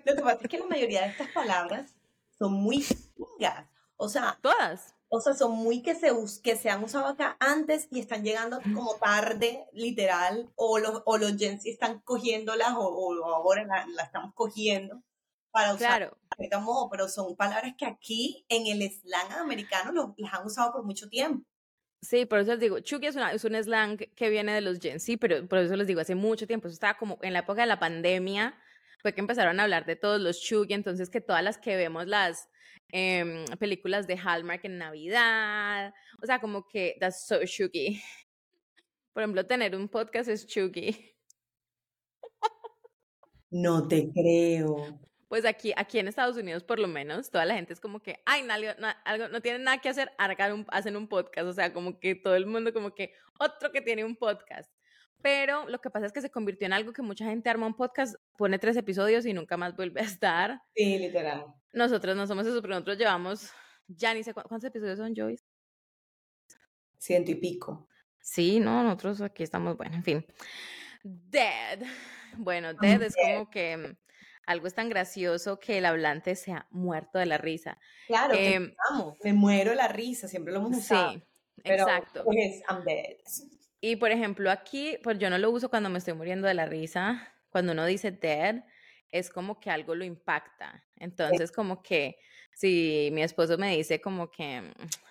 Lo 0.05 0.15
que 0.15 0.21
pasa 0.21 0.39
es 0.43 0.49
que 0.49 0.59
la 0.59 0.65
mayoría 0.67 1.01
de 1.01 1.07
estas 1.07 1.29
palabras 1.29 1.95
son 2.37 2.53
muy 2.53 2.85
gringas. 3.17 3.67
O 3.97 4.07
sea, 4.07 4.37
todas. 4.41 4.95
O 5.13 5.19
sea, 5.19 5.33
son 5.33 5.51
muy 5.51 5.81
que 5.81 5.93
se, 5.93 6.09
que 6.41 6.55
se 6.55 6.69
han 6.69 6.83
usado 6.83 7.07
acá 7.07 7.35
antes 7.41 7.89
y 7.91 7.99
están 7.99 8.23
llegando 8.23 8.61
como 8.61 8.95
tarde, 8.95 9.67
literal, 9.73 10.49
o 10.55 10.79
los, 10.79 11.03
o 11.05 11.17
los 11.17 11.35
gens 11.35 11.65
están 11.65 11.99
cogiéndolas 11.99 12.75
o, 12.77 12.87
o 12.87 13.25
ahora 13.25 13.65
las 13.65 13.89
la 13.89 14.03
estamos 14.03 14.33
cogiendo 14.33 15.03
para 15.51 15.73
usar. 15.73 16.15
Claro. 16.37 16.89
pero 16.89 17.09
son 17.09 17.35
palabras 17.35 17.73
que 17.77 17.85
aquí 17.85 18.45
en 18.47 18.67
el 18.67 18.89
slang 18.89 19.33
americano 19.33 20.15
las 20.17 20.33
han 20.33 20.45
usado 20.45 20.71
por 20.71 20.83
mucho 20.85 21.09
tiempo. 21.09 21.45
Sí, 22.01 22.25
por 22.25 22.39
eso 22.39 22.51
les 22.51 22.61
digo, 22.61 22.79
Chucky 22.79 23.07
es, 23.07 23.15
es 23.15 23.43
un 23.43 23.61
slang 23.61 23.97
que 23.97 24.29
viene 24.29 24.53
de 24.53 24.61
los 24.61 24.79
Gen 24.79 24.99
Z, 24.99 25.17
pero 25.19 25.45
por 25.47 25.59
eso 25.59 25.75
les 25.75 25.87
digo, 25.87 25.99
hace 25.99 26.15
mucho 26.15 26.47
tiempo, 26.47 26.67
eso 26.67 26.73
estaba 26.73 26.97
como 26.97 27.19
en 27.21 27.33
la 27.33 27.39
época 27.39 27.61
de 27.61 27.67
la 27.67 27.79
pandemia, 27.79 28.57
fue 29.01 29.13
que 29.13 29.21
empezaron 29.21 29.59
a 29.59 29.63
hablar 29.63 29.85
de 29.85 29.95
todos 29.95 30.21
los 30.21 30.41
Chucky, 30.41 30.73
entonces 30.73 31.09
que 31.09 31.21
todas 31.21 31.43
las 31.43 31.57
que 31.57 31.75
vemos 31.75 32.07
las 32.07 32.49
em, 32.89 33.45
películas 33.59 34.07
de 34.07 34.17
Hallmark 34.17 34.65
en 34.65 34.77
Navidad, 34.77 35.93
o 36.21 36.25
sea, 36.25 36.39
como 36.39 36.67
que 36.67 36.97
that's 36.99 37.27
so 37.27 37.39
Chucky. 37.45 38.01
Por 39.13 39.23
ejemplo, 39.23 39.45
tener 39.45 39.75
un 39.75 39.89
podcast 39.89 40.29
es 40.29 40.47
Chucky. 40.47 41.15
No 43.49 43.85
te 43.87 44.09
creo 44.13 45.01
pues 45.31 45.45
aquí, 45.45 45.71
aquí 45.77 45.97
en 45.97 46.09
Estados 46.09 46.35
Unidos 46.35 46.61
por 46.61 46.77
lo 46.77 46.89
menos, 46.89 47.31
toda 47.31 47.45
la 47.45 47.53
gente 47.53 47.71
es 47.71 47.79
como 47.79 48.01
que, 48.01 48.21
ay, 48.25 48.43
no, 48.43 48.53
algo, 49.05 49.29
no 49.29 49.39
tienen 49.39 49.63
nada 49.63 49.77
que 49.77 49.87
hacer, 49.87 50.11
un, 50.53 50.65
hacen 50.67 50.97
un 50.97 51.07
podcast, 51.07 51.47
o 51.47 51.53
sea, 51.53 51.71
como 51.71 52.01
que 52.01 52.15
todo 52.15 52.35
el 52.35 52.45
mundo 52.45 52.73
como 52.73 52.93
que 52.93 53.13
otro 53.39 53.71
que 53.71 53.79
tiene 53.79 54.03
un 54.03 54.17
podcast. 54.17 54.69
Pero 55.21 55.67
lo 55.69 55.79
que 55.79 55.89
pasa 55.89 56.05
es 56.05 56.13
que 56.13 56.21
se 56.21 56.31
convirtió 56.31 56.65
en 56.65 56.73
algo 56.73 56.93
que 56.93 57.01
mucha 57.01 57.25
gente 57.25 57.49
arma 57.49 57.67
un 57.67 57.75
podcast, 57.75 58.15
pone 58.37 58.59
tres 58.59 58.75
episodios 58.77 59.25
y 59.25 59.33
nunca 59.33 59.57
más 59.57 59.75
vuelve 59.75 60.01
a 60.01 60.03
estar. 60.03 60.61
Sí, 60.75 60.97
literal. 60.97 61.45
Nosotros 61.73 62.15
no 62.15 62.27
somos 62.27 62.45
eso, 62.45 62.61
pero 62.61 62.73
nosotros 62.73 62.97
llevamos, 62.97 63.51
ya 63.87 64.13
ni 64.13 64.23
sé 64.23 64.33
cuántos 64.33 64.63
episodios 64.63 64.97
son, 64.97 65.13
Joyce. 65.15 65.43
Ciento 66.97 67.31
y 67.31 67.35
pico. 67.35 67.87
Sí, 68.19 68.59
no, 68.59 68.83
nosotros 68.83 69.21
aquí 69.21 69.43
estamos, 69.43 69.77
bueno, 69.77 69.95
en 69.95 70.03
fin. 70.03 70.25
Dead. 71.03 71.79
Bueno, 72.37 72.73
Dead 72.73 73.01
es 73.01 73.15
como 73.15 73.49
que 73.49 73.97
algo 74.45 74.67
es 74.67 74.73
tan 74.73 74.89
gracioso 74.89 75.59
que 75.59 75.77
el 75.77 75.85
hablante 75.85 76.35
se 76.35 76.51
ha 76.51 76.67
muerto 76.69 77.19
de 77.19 77.25
la 77.25 77.37
risa. 77.37 77.77
Claro, 78.07 78.33
eh, 78.35 78.75
me 79.23 79.33
muero 79.33 79.73
la 79.73 79.87
risa, 79.87 80.27
siempre 80.27 80.53
lo 80.53 80.59
hemos 80.59 80.77
usado. 80.77 81.13
Sí, 81.13 81.23
exacto. 81.63 82.23
Pues, 82.23 82.61
I'm 82.69 82.83
dead. 82.83 83.17
Y 83.81 83.95
por 83.95 84.11
ejemplo, 84.11 84.51
aquí, 84.51 84.97
pues 85.03 85.17
yo 85.19 85.29
no 85.29 85.37
lo 85.39 85.49
uso 85.51 85.69
cuando 85.69 85.89
me 85.89 85.97
estoy 85.97 86.13
muriendo 86.13 86.47
de 86.47 86.53
la 86.53 86.67
risa. 86.67 87.33
Cuando 87.49 87.73
uno 87.73 87.85
dice 87.85 88.11
dead, 88.11 88.63
es 89.11 89.29
como 89.29 89.59
que 89.59 89.71
algo 89.71 89.95
lo 89.95 90.05
impacta. 90.05 90.85
Entonces, 90.95 91.51
como 91.51 91.81
que 91.81 92.17
si 92.53 93.09
mi 93.11 93.23
esposo 93.23 93.57
me 93.57 93.75
dice 93.75 93.99
como 93.99 94.29
que, 94.29 94.71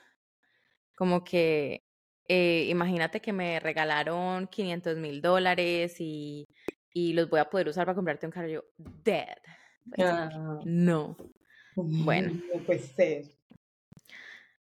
como 0.97 1.25
que, 1.25 1.83
eh, 2.29 2.67
imagínate 2.71 3.21
que 3.21 3.33
me 3.33 3.59
regalaron 3.61 4.47
500 4.47 4.97
mil 4.97 5.21
dólares 5.21 5.97
y 6.01 6.47
y 6.93 7.13
los 7.13 7.29
voy 7.31 7.41
a 7.41 7.49
poder 7.49 7.69
usar 7.69 7.87
para 7.87 7.95
comprarte 7.95 8.27
un 8.27 8.33
carro. 8.33 8.49
Yo, 8.49 8.65
dead. 8.77 9.37
Ah. 9.99 10.61
No. 10.65 11.17
Bueno. 11.77 12.33
No 12.55 12.63
puede 12.65 12.81
ser. 12.81 13.25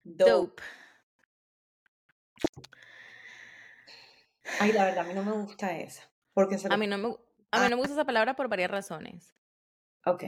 Dope. 0.04 0.62
Ay, 4.60 4.72
la 4.72 4.86
verdad, 4.86 5.06
a 5.06 5.08
mí 5.08 5.14
no 5.14 5.24
me 5.24 5.32
gusta 5.32 5.78
esa. 5.78 6.04
Porque 6.34 6.58
a, 6.70 6.78
mí 6.78 6.88
no 6.88 6.98
me, 6.98 7.16
a 7.52 7.64
mí 7.64 7.70
no 7.70 7.76
me 7.76 7.82
gusta 7.82 7.94
esa 7.94 8.06
palabra 8.06 8.36
por 8.36 8.48
varias 8.48 8.72
razones. 8.72 9.34
Ok. 10.06 10.24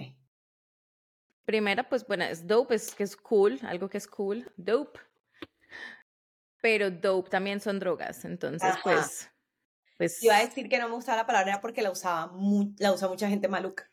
Primera, 1.45 1.87
pues 1.89 2.05
bueno, 2.07 2.23
es 2.23 2.47
dope, 2.47 2.75
es 2.75 2.93
que 2.95 3.03
es 3.03 3.15
cool, 3.15 3.59
algo 3.63 3.89
que 3.89 3.97
es 3.97 4.07
cool, 4.07 4.51
dope. 4.55 4.99
Pero 6.61 6.89
dope 6.89 7.29
también 7.29 7.59
son 7.59 7.79
drogas, 7.79 8.23
entonces 8.23 8.73
pues 8.83 9.29
pues 9.97 10.21
Iba 10.23 10.37
a 10.37 10.39
decir 10.39 10.69
que 10.69 10.79
no 10.79 10.87
me 10.87 10.95
gustaba 10.95 11.17
la 11.17 11.25
palabra 11.25 11.61
porque 11.61 11.81
la 11.81 11.91
usaba 11.91 12.31
la 12.77 12.93
usa 12.93 13.07
mucha 13.07 13.29
gente 13.29 13.47
maluca. 13.47 13.89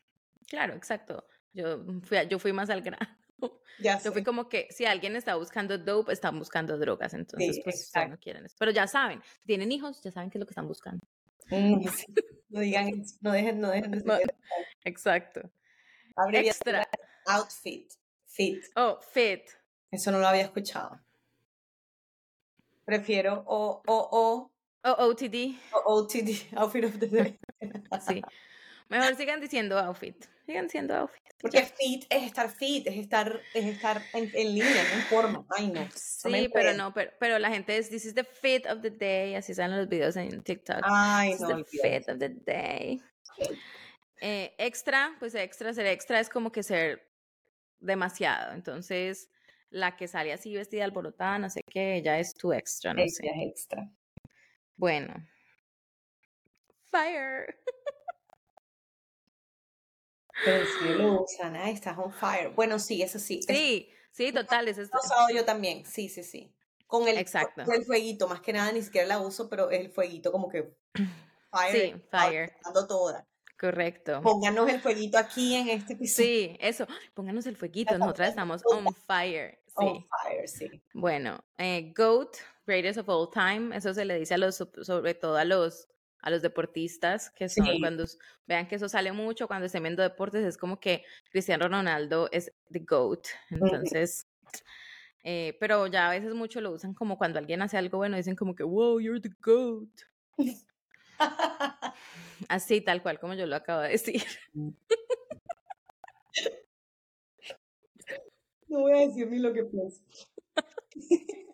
Claro, 0.46 0.74
exacto. 0.74 1.26
Yo 1.52 1.84
fui, 2.02 2.18
yo 2.28 2.38
fui 2.38 2.52
más 2.52 2.70
al 2.70 2.82
grano. 2.82 3.06
Ya 3.78 3.98
yo 3.98 4.12
fui 4.12 4.22
como 4.22 4.46
que 4.48 4.68
si 4.70 4.84
alguien 4.84 5.16
está 5.16 5.36
buscando 5.36 5.78
dope, 5.78 6.12
están 6.12 6.38
buscando 6.38 6.76
drogas, 6.76 7.14
entonces 7.14 7.60
pues 7.64 7.90
no 8.10 8.18
quieren 8.18 8.44
eso. 8.44 8.54
Pero 8.58 8.72
ya 8.72 8.86
saben, 8.86 9.22
si 9.22 9.46
tienen 9.46 9.72
hijos, 9.72 10.02
ya 10.02 10.10
saben 10.10 10.28
qué 10.28 10.36
es 10.36 10.40
lo 10.40 10.46
que 10.46 10.50
están 10.50 10.68
buscando. 10.68 11.06
Mm, 11.48 11.86
no 12.50 12.60
digan, 12.60 13.02
no 13.22 13.32
dejen, 13.32 13.58
no 13.58 13.70
dejen 13.70 13.90
de 13.92 14.02
Exacto. 14.84 15.50
Extra. 16.32 16.86
Outfit. 17.26 17.90
Fit. 18.26 18.62
Oh, 18.76 18.98
fit. 19.00 19.48
Eso 19.90 20.10
no 20.10 20.18
lo 20.18 20.28
había 20.28 20.42
escuchado. 20.42 21.00
Prefiero 22.84 23.42
o, 23.46 23.82
o, 23.86 24.08
o 24.12 24.50
o 24.82 24.90
OTD. 25.08 25.58
O 25.72 26.00
OTD, 26.00 26.56
outfit 26.56 26.84
of 26.84 26.98
the 26.98 27.06
day. 27.06 27.38
sí. 28.00 28.22
Mejor 28.90 29.14
sigan 29.14 29.40
diciendo 29.40 29.78
outfit. 29.78 30.26
Sigan 30.44 30.66
diciendo 30.66 30.94
outfit. 30.96 31.22
Porque 31.40 31.62
fit 31.62 32.04
es 32.10 32.24
estar 32.24 32.50
fit, 32.50 32.86
es 32.86 32.96
estar, 32.96 33.40
es 33.54 33.64
estar 33.64 34.02
en, 34.12 34.30
línea, 34.32 34.82
en 34.92 35.02
forma. 35.02 35.46
Ay, 35.56 35.68
no. 35.68 35.88
Sí, 35.94 36.50
pero 36.52 36.74
no, 36.74 36.92
pero, 36.92 37.12
pero 37.18 37.38
la 37.38 37.48
gente 37.50 37.78
es, 37.78 37.88
this 37.88 38.04
is 38.04 38.14
the 38.14 38.24
fit 38.24 38.66
of 38.66 38.82
the 38.82 38.90
day, 38.90 39.36
así 39.36 39.54
salen 39.54 39.78
los 39.78 39.88
videos 39.88 40.16
en 40.16 40.42
TikTok. 40.42 40.80
Ay, 40.82 41.30
this 41.30 41.40
no. 41.40 41.60
Is 41.60 41.66
the 41.70 41.78
fit 41.78 42.08
of 42.10 42.18
the 42.18 42.28
day. 42.28 43.00
Eh, 44.20 44.54
extra, 44.58 45.16
pues 45.18 45.34
extra, 45.34 45.72
ser 45.72 45.86
extra 45.86 46.20
es 46.20 46.28
como 46.28 46.52
que 46.52 46.62
ser 46.62 47.08
demasiado. 47.78 48.52
Entonces, 48.52 49.30
la 49.70 49.96
que 49.96 50.08
sale 50.08 50.32
así 50.32 50.54
vestida 50.54 50.84
alborotada, 50.84 51.38
no 51.38 51.48
sé 51.48 51.62
qué, 51.70 51.96
ella 51.96 52.18
es 52.18 52.34
tu 52.34 52.52
extra, 52.52 52.92
no 52.92 53.00
sé. 53.08 53.26
Es 53.26 53.48
extra. 53.48 53.88
Bueno. 54.76 55.14
Fire. 56.90 57.56
Pero 60.44 60.64
si 60.66 60.88
lo 60.94 61.22
usan, 61.22 61.56
estás 61.56 61.98
on 61.98 62.12
fire. 62.12 62.50
Bueno, 62.50 62.78
sí, 62.78 63.02
eso 63.02 63.18
sí. 63.18 63.42
Sí, 63.42 63.90
sí, 64.12 64.32
total. 64.32 64.68
Eso 64.68 64.82
es... 64.82 64.90
usado 64.92 65.28
yo 65.34 65.44
también, 65.44 65.84
sí, 65.84 66.08
sí, 66.08 66.22
sí. 66.22 66.54
Con 66.86 67.06
el, 67.06 67.18
Exacto. 67.18 67.64
Con 67.64 67.74
el 67.74 67.84
fueguito, 67.84 68.26
más 68.26 68.40
que 68.40 68.52
nada 68.52 68.72
ni 68.72 68.82
siquiera 68.82 69.06
la 69.06 69.20
uso, 69.20 69.48
pero 69.48 69.70
el 69.70 69.90
fueguito 69.90 70.32
como 70.32 70.48
que 70.48 70.74
fire. 70.92 70.94
Sí, 71.72 71.94
fire. 72.10 72.52
Dando 72.64 72.86
toda. 72.86 73.26
Correcto. 73.58 74.22
Pónganos 74.22 74.70
el 74.70 74.80
fueguito 74.80 75.18
aquí 75.18 75.54
en 75.54 75.68
este 75.68 75.92
episodio. 75.92 76.28
Sí, 76.28 76.56
eso. 76.60 76.86
Pónganos 77.12 77.46
el 77.46 77.56
fueguito. 77.58 77.96
Nosotras 77.98 78.30
estamos 78.30 78.62
on 78.64 78.86
fire. 79.06 79.62
Sí. 79.66 79.72
On 79.74 80.06
fire, 80.08 80.48
sí. 80.48 80.82
Bueno, 80.94 81.44
eh, 81.58 81.92
GOAT, 81.94 82.36
greatest 82.66 82.98
of 82.98 83.08
all 83.08 83.28
time, 83.30 83.76
eso 83.76 83.92
se 83.92 84.04
le 84.04 84.18
dice 84.18 84.34
a 84.34 84.38
los, 84.38 84.56
sobre 84.56 85.14
todo 85.14 85.36
a 85.36 85.44
los, 85.44 85.88
a 86.22 86.30
los 86.30 86.42
deportistas, 86.42 87.30
que 87.30 87.48
son 87.48 87.66
cuando 87.80 88.04
vean 88.46 88.68
que 88.68 88.76
eso 88.76 88.88
sale 88.88 89.12
mucho, 89.12 89.46
cuando 89.46 89.66
estén 89.66 89.82
viendo 89.82 90.02
deportes, 90.02 90.44
es 90.44 90.56
como 90.56 90.80
que 90.80 91.04
Cristiano 91.30 91.68
Ronaldo 91.68 92.28
es 92.32 92.52
the 92.70 92.80
GOAT. 92.80 93.26
Entonces, 93.50 94.26
eh, 95.22 95.56
pero 95.60 95.86
ya 95.86 96.08
a 96.08 96.10
veces 96.10 96.34
mucho 96.34 96.60
lo 96.60 96.72
usan 96.72 96.94
como 96.94 97.18
cuando 97.18 97.38
alguien 97.38 97.62
hace 97.62 97.76
algo 97.76 97.98
bueno, 97.98 98.16
dicen 98.16 98.36
como 98.36 98.54
que, 98.54 98.62
wow, 98.62 99.00
you're 99.00 99.20
the 99.20 99.30
GOAT. 99.40 99.88
Así, 102.48 102.80
tal 102.80 103.02
cual 103.02 103.20
como 103.20 103.34
yo 103.34 103.46
lo 103.46 103.56
acabo 103.56 103.82
de 103.82 103.90
decir. 103.90 104.22
No 108.70 108.82
voy 108.82 108.92
a 108.92 109.06
decir 109.08 109.28
ni 109.28 109.40
lo 109.40 109.52
que 109.52 109.64
pienso. 109.64 110.00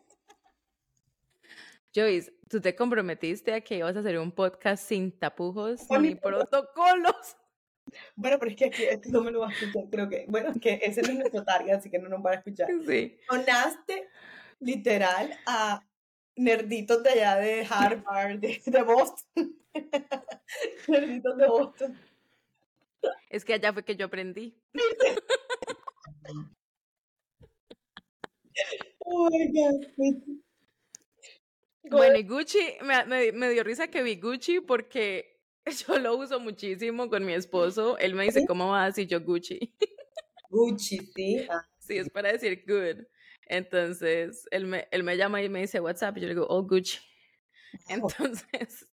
Joyce, 1.97 2.31
tú 2.51 2.61
te 2.61 2.77
comprometiste 2.77 3.55
a 3.55 3.63
que 3.63 3.79
ibas 3.79 3.97
a 3.97 4.01
hacer 4.01 4.19
un 4.19 4.31
podcast 4.31 4.87
sin 4.87 5.11
tapujos 5.19 5.81
ni 5.99 6.15
protocolos. 6.15 7.15
Bueno, 8.17 8.37
pero 8.41 8.51
es 8.51 8.57
que 8.57 8.65
aquí 8.65 8.83
esto 8.83 9.11
no 9.11 9.23
me 9.23 9.31
lo 9.31 9.39
va 9.41 9.49
a 9.49 9.53
escuchar, 9.53 9.85
creo 9.89 10.09
que. 10.09 10.27
Bueno, 10.29 10.53
que 10.61 10.81
ese 10.83 11.03
no 11.03 11.09
es 11.09 11.19
nuestro 11.19 11.45
target, 11.45 11.73
así 11.73 11.89
que 11.89 12.01
no 12.01 12.09
nos 12.09 12.19
va 12.21 12.33
a 12.33 12.35
escuchar. 12.35 12.67
Sí. 12.85 13.17
Donaste 13.31 14.09
literal 14.59 15.31
a 15.47 15.87
nerditos 16.35 17.05
de 17.05 17.11
allá 17.11 17.37
de 17.37 17.65
Harvard, 17.65 18.41
de, 18.41 18.61
de 18.67 18.83
Boston. 18.83 19.57
nerditos 20.89 21.37
de 21.37 21.47
Boston. 21.47 22.01
Es 23.31 23.45
que 23.45 23.55
allá 23.55 23.73
fue 23.73 23.85
que 23.85 23.95
yo 23.95 24.07
aprendí. 24.07 24.61
oh 28.99 29.29
my 29.31 29.53
God. 29.53 30.46
Bueno, 31.90 32.18
y 32.18 32.25
Gucci, 32.25 32.59
me, 32.83 33.33
me, 33.33 33.51
dio 33.51 33.62
risa 33.62 33.88
que 33.88 34.03
vi 34.03 34.16
Gucci 34.16 34.61
porque 34.61 35.40
yo 35.87 35.99
lo 35.99 36.16
uso 36.16 36.40
muchísimo 36.40 37.09
con 37.09 37.25
mi 37.25 37.33
esposo. 37.33 37.99
Él 37.99 38.14
me 38.14 38.25
dice, 38.25 38.46
¿cómo 38.46 38.70
vas? 38.70 38.99
Y 38.99 39.07
yo 39.07 39.20
Gucci. 39.20 39.75
Gucci, 40.51 40.99
sí. 41.14 41.46
Ah, 41.51 41.66
sí, 41.79 41.99
es 41.99 42.11
para 42.11 42.33
decir 42.33 42.64
good. 42.66 43.05
Entonces, 43.49 44.46
él 44.51 44.66
me, 44.66 44.88
él 44.90 45.05
me 45.05 45.16
llama 45.16 45.42
y 45.42 45.49
me 45.49 45.61
dice, 45.61 45.81
WhatsApp, 45.81 46.16
y 46.16 46.20
yo 46.20 46.29
le 46.29 46.35
digo, 46.35 46.46
oh, 46.49 46.62
Gucci. 46.62 46.99
Entonces, 47.88 48.88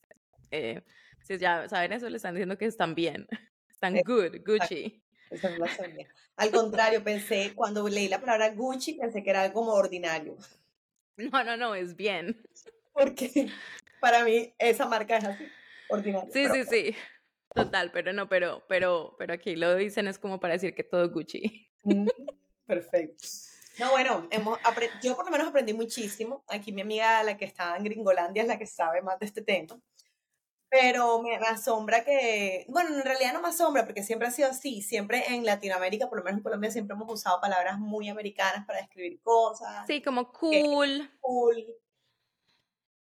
eh, 0.50 0.82
si 1.22 1.38
ya 1.38 1.68
saben 1.68 1.92
eso, 1.92 2.08
le 2.10 2.16
están 2.16 2.34
diciendo 2.34 2.58
que 2.58 2.66
están 2.66 2.94
bien. 2.94 3.26
Están 3.70 3.94
good, 4.04 4.36
Gucci. 4.44 5.02
Al 6.36 6.50
contrario, 6.50 7.02
pensé, 7.02 7.52
cuando 7.54 7.88
leí 7.88 8.08
la 8.08 8.20
palabra 8.20 8.54
Gucci, 8.54 8.94
pensé 8.94 9.22
que 9.22 9.30
era 9.30 9.42
algo 9.42 9.54
como 9.54 9.72
ordinario. 9.72 10.36
No, 11.16 11.44
no, 11.44 11.56
no, 11.56 11.74
es 11.74 11.96
bien. 11.96 12.40
Porque 12.92 13.50
para 14.00 14.24
mí 14.24 14.54
esa 14.58 14.86
marca 14.86 15.16
es 15.16 15.24
así, 15.24 15.44
ordinaria. 15.88 16.32
Sí, 16.32 16.46
sí, 16.52 16.64
sí. 16.64 16.96
Total, 17.54 17.90
pero 17.92 18.12
no, 18.12 18.28
pero, 18.28 18.64
pero, 18.68 19.14
pero 19.18 19.34
aquí 19.34 19.56
lo 19.56 19.74
dicen 19.76 20.08
es 20.08 20.18
como 20.18 20.40
para 20.40 20.54
decir 20.54 20.74
que 20.74 20.84
todo 20.84 21.10
Gucci. 21.10 21.70
Mm, 21.84 22.08
perfecto. 22.66 23.24
No, 23.78 23.90
bueno, 23.90 24.28
hemos 24.30 24.58
yo 25.02 25.16
por 25.16 25.24
lo 25.24 25.30
menos 25.30 25.48
aprendí 25.48 25.72
muchísimo. 25.72 26.44
Aquí 26.48 26.72
mi 26.72 26.82
amiga, 26.82 27.22
la 27.22 27.38
que 27.38 27.46
está 27.46 27.74
en 27.74 27.84
Gringolandia, 27.84 28.42
es 28.42 28.48
la 28.48 28.58
que 28.58 28.66
sabe 28.66 29.00
más 29.00 29.18
de 29.18 29.24
este 29.24 29.40
tema. 29.40 29.80
Pero 30.68 31.22
me, 31.22 31.36
asombra 31.36 32.04
que, 32.04 32.66
bueno, 32.68 32.94
en 32.94 33.02
realidad 33.02 33.32
no 33.32 33.40
me 33.40 33.48
asombra 33.48 33.84
porque 33.84 34.02
siempre 34.02 34.28
ha 34.28 34.30
sido 34.30 34.50
así. 34.50 34.82
Siempre 34.82 35.24
en 35.34 35.46
Latinoamérica, 35.46 36.08
por 36.08 36.18
lo 36.18 36.24
menos 36.24 36.38
en 36.38 36.42
Colombia, 36.42 36.70
siempre 36.70 36.94
hemos 36.94 37.10
usado 37.10 37.40
palabras 37.40 37.78
muy 37.78 38.08
americanas 38.08 38.66
para 38.66 38.80
describir 38.80 39.20
cosas. 39.22 39.86
Sí, 39.86 40.02
como 40.02 40.30
cool. 40.32 41.10
Cool. 41.20 41.74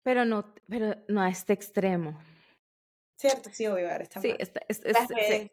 Pero 0.02 0.24
no, 0.24 0.54
pero 0.68 0.96
no 1.08 1.22
a 1.22 1.28
este 1.28 1.52
extremo. 1.52 2.18
Cierto, 3.22 3.50
sí, 3.52 3.68
obvio, 3.68 3.88
Sí, 4.20 4.34
las, 4.84 5.08
redes, 5.08 5.52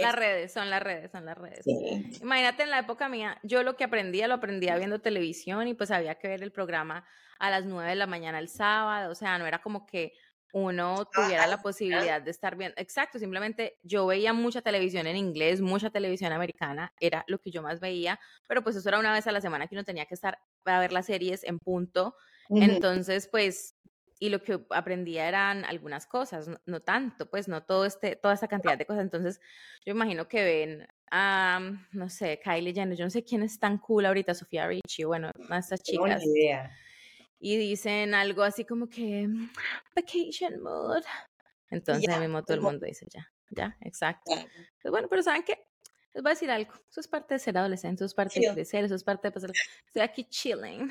las 0.00 0.14
redes, 0.14 0.52
son 0.52 0.70
las 0.70 0.80
redes, 0.80 1.10
son 1.10 1.24
las 1.24 1.36
redes. 1.36 1.66
Imagínate 2.22 2.62
en 2.62 2.70
la 2.70 2.78
época 2.78 3.08
mía, 3.08 3.36
yo 3.42 3.64
lo 3.64 3.74
que 3.74 3.82
aprendía, 3.82 4.28
lo 4.28 4.34
aprendía 4.34 4.76
viendo 4.76 5.00
televisión 5.00 5.66
y 5.66 5.74
pues 5.74 5.90
había 5.90 6.14
que 6.14 6.28
ver 6.28 6.40
el 6.40 6.52
programa 6.52 7.04
a 7.40 7.50
las 7.50 7.64
9 7.64 7.90
de 7.90 7.96
la 7.96 8.06
mañana 8.06 8.38
el 8.38 8.48
sábado, 8.48 9.10
o 9.10 9.16
sea, 9.16 9.38
no 9.38 9.46
era 9.46 9.60
como 9.60 9.86
que 9.86 10.12
uno 10.52 11.04
tuviera 11.06 11.46
la 11.46 11.62
posibilidad 11.62 12.22
de 12.22 12.30
estar 12.30 12.56
viendo. 12.56 12.74
Exacto, 12.80 13.18
simplemente 13.18 13.78
yo 13.82 14.06
veía 14.06 14.32
mucha 14.32 14.62
televisión 14.62 15.06
en 15.06 15.16
inglés, 15.16 15.60
mucha 15.60 15.90
televisión 15.90 16.32
americana, 16.32 16.92
era 17.00 17.24
lo 17.26 17.40
que 17.40 17.50
yo 17.50 17.62
más 17.62 17.80
veía, 17.80 18.20
pero 18.46 18.62
pues 18.62 18.76
eso 18.76 18.88
era 18.88 18.98
una 18.98 19.12
vez 19.12 19.26
a 19.26 19.32
la 19.32 19.40
semana 19.40 19.66
que 19.66 19.74
uno 19.74 19.84
tenía 19.84 20.06
que 20.06 20.14
estar 20.14 20.38
a 20.64 20.78
ver 20.78 20.92
las 20.92 21.06
series 21.06 21.44
en 21.44 21.58
punto. 21.58 22.14
Entonces, 22.50 23.28
pues 23.28 23.76
y 24.22 24.28
lo 24.28 24.42
que 24.42 24.60
aprendía 24.68 25.26
eran 25.26 25.64
algunas 25.64 26.06
cosas, 26.06 26.50
no, 26.66 26.80
tanto, 26.80 27.28
pues 27.30 27.48
no 27.48 27.64
todo 27.64 27.86
este, 27.86 28.16
toda 28.16 28.34
esta 28.34 28.48
cantidad 28.48 28.76
de 28.76 28.84
cosas. 28.84 29.02
Entonces, 29.02 29.40
yo 29.84 29.92
imagino 29.92 30.28
que 30.28 30.44
ven 30.44 30.88
a, 31.10 31.58
no 31.92 32.10
sé, 32.10 32.38
Kylie 32.44 32.74
Jenner, 32.74 32.98
yo 32.98 33.04
no 33.06 33.10
sé 33.10 33.24
quién 33.24 33.42
es 33.42 33.58
tan 33.58 33.78
cool 33.78 34.04
ahorita, 34.04 34.34
Sofía 34.34 34.68
Richie, 34.68 35.06
bueno, 35.06 35.30
de 35.34 35.58
estas 35.58 35.82
chicas. 35.82 36.22
idea. 36.22 36.70
Y 37.38 37.56
dicen 37.56 38.12
algo 38.12 38.42
así 38.42 38.66
como 38.66 38.90
que, 38.90 39.26
vacation 39.96 40.60
mood. 40.62 41.02
Entonces, 41.70 42.20
mismo 42.20 42.44
todo 42.44 42.58
el 42.58 42.62
mundo 42.62 42.84
dice, 42.84 43.06
ya, 43.10 43.32
ya, 43.48 43.78
exacto. 43.80 44.32
Pues 44.82 44.92
bueno, 44.92 45.08
pero 45.08 45.22
¿saben 45.22 45.44
qué? 45.44 45.66
Les 46.12 46.22
voy 46.22 46.30
a 46.30 46.34
decir 46.34 46.50
algo. 46.50 46.74
Eso 46.90 47.00
es 47.00 47.08
parte 47.08 47.34
de 47.34 47.38
ser 47.38 47.56
adolescente, 47.56 48.04
eso 48.04 48.06
es 48.06 48.14
parte 48.14 48.38
de 48.38 48.52
crecer, 48.52 48.84
eso 48.84 48.96
es 48.96 49.04
parte 49.04 49.28
de 49.28 49.32
pasar. 49.32 49.50
Estoy 49.86 50.02
aquí 50.02 50.24
chilling. 50.24 50.90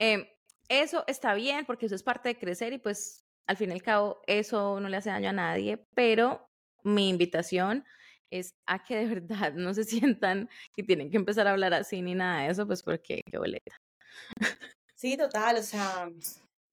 Eh, 0.00 0.26
eso 0.68 1.04
está 1.06 1.34
bien 1.34 1.64
porque 1.66 1.86
eso 1.86 1.94
es 1.94 2.02
parte 2.02 2.28
de 2.30 2.38
crecer 2.38 2.72
y 2.72 2.78
pues 2.78 3.24
al 3.46 3.56
fin 3.56 3.70
y 3.70 3.72
al 3.72 3.82
cabo 3.82 4.20
eso 4.26 4.80
no 4.80 4.88
le 4.88 4.96
hace 4.96 5.10
daño 5.10 5.30
a 5.30 5.32
nadie, 5.32 5.84
pero 5.94 6.48
mi 6.82 7.08
invitación 7.08 7.84
es 8.30 8.54
a 8.66 8.82
que 8.82 8.96
de 8.96 9.06
verdad 9.14 9.52
no 9.54 9.74
se 9.74 9.84
sientan 9.84 10.48
que 10.74 10.82
tienen 10.82 11.10
que 11.10 11.16
empezar 11.16 11.46
a 11.46 11.52
hablar 11.52 11.74
así 11.74 12.02
ni 12.02 12.14
nada 12.14 12.42
de 12.42 12.50
eso, 12.50 12.66
pues 12.66 12.82
porque 12.82 13.22
qué 13.30 13.38
boleta. 13.38 13.80
Sí, 14.94 15.16
total, 15.16 15.56
o 15.56 15.62
sea, 15.62 16.08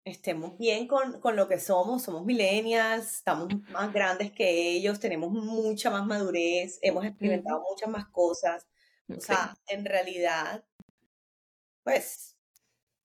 estemos 0.04 0.58
bien 0.58 0.88
con, 0.88 1.20
con, 1.20 1.36
lo 1.36 1.48
que 1.48 1.60
somos, 1.60 2.04
somos 2.04 2.26
millennials, 2.26 3.18
estamos 3.18 3.48
más 3.70 3.92
grandes 3.92 4.32
que 4.32 4.72
ellos, 4.74 5.00
tenemos 5.00 5.32
mucha 5.32 5.90
más 5.90 6.06
madurez, 6.06 6.80
hemos 6.82 7.06
experimentado 7.06 7.64
muchas 7.70 7.90
más 7.90 8.08
cosas, 8.08 8.68
o 9.10 9.20
sea, 9.20 9.56
en 9.68 9.86
realidad, 9.86 10.64
pues 11.84 12.39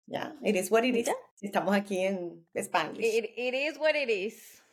ya, 0.09 0.35
it 0.43 0.55
is 0.55 0.71
what 0.71 0.83
it 0.83 0.95
is. 0.95 1.09
Estamos 1.41 1.75
aquí 1.75 1.99
en 1.99 2.45
Spanish. 2.61 2.99
It, 2.99 3.53
is 3.53 3.77
what 3.77 3.95
it 3.95 4.09
is. 4.09 4.63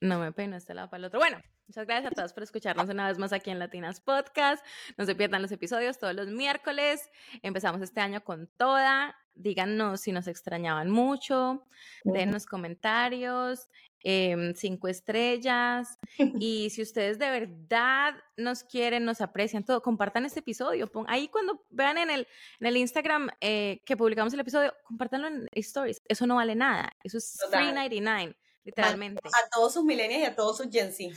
No 0.00 0.20
me 0.20 0.32
pena 0.32 0.58
este 0.58 0.74
lado 0.74 0.90
para 0.90 0.98
el 0.98 1.04
otro. 1.06 1.18
Bueno, 1.18 1.38
muchas 1.66 1.86
gracias 1.86 2.12
a 2.12 2.14
todos 2.14 2.32
por 2.32 2.42
escucharnos 2.42 2.88
una 2.88 3.08
vez 3.08 3.18
más 3.18 3.32
aquí 3.32 3.50
en 3.50 3.58
Latinas 3.58 4.00
Podcast. 4.00 4.64
No 4.96 5.06
se 5.06 5.14
pierdan 5.14 5.42
los 5.42 5.50
episodios 5.50 5.98
todos 5.98 6.14
los 6.14 6.28
miércoles. 6.28 7.10
Empezamos 7.42 7.80
este 7.80 8.00
año 8.00 8.22
con 8.22 8.48
toda 8.56 9.16
díganos 9.38 10.00
si 10.00 10.12
nos 10.12 10.26
extrañaban 10.26 10.90
mucho, 10.90 11.64
denos 12.04 12.44
comentarios, 12.46 13.68
em, 14.02 14.54
cinco 14.54 14.88
estrellas. 14.88 15.98
y 16.42 16.70
si 16.70 16.82
ustedes 16.82 17.18
de 17.18 17.30
verdad 17.30 18.14
nos 18.36 18.64
quieren, 18.64 19.04
nos 19.04 19.20
aprecian, 19.20 19.64
todo, 19.64 19.82
compartan 19.82 20.24
este 20.24 20.40
episodio. 20.40 20.90
ahí 21.06 21.28
cuando 21.28 21.64
vean 21.70 21.98
en 21.98 22.10
el, 22.10 22.28
en 22.60 22.66
el 22.66 22.76
Instagram 22.76 23.30
eh, 23.40 23.80
que 23.84 23.96
publicamos 23.96 24.32
el 24.34 24.40
episodio, 24.40 24.74
compártanlo 24.84 25.28
en 25.28 25.48
stories. 25.52 26.02
Eso 26.08 26.26
no 26.26 26.36
vale 26.36 26.54
nada. 26.54 26.92
Eso 27.02 27.18
es 27.18 27.36
Total. 27.38 27.74
3.99, 27.74 28.36
literalmente. 28.64 29.20
A, 29.26 29.48
todos 29.50 29.74
sus 29.74 29.84
millennials 29.84 30.22
y 30.22 30.26
a 30.26 30.36
todos 30.36 30.56
sus 30.56 30.70
Gen 30.70 30.92
Z. 30.92 31.14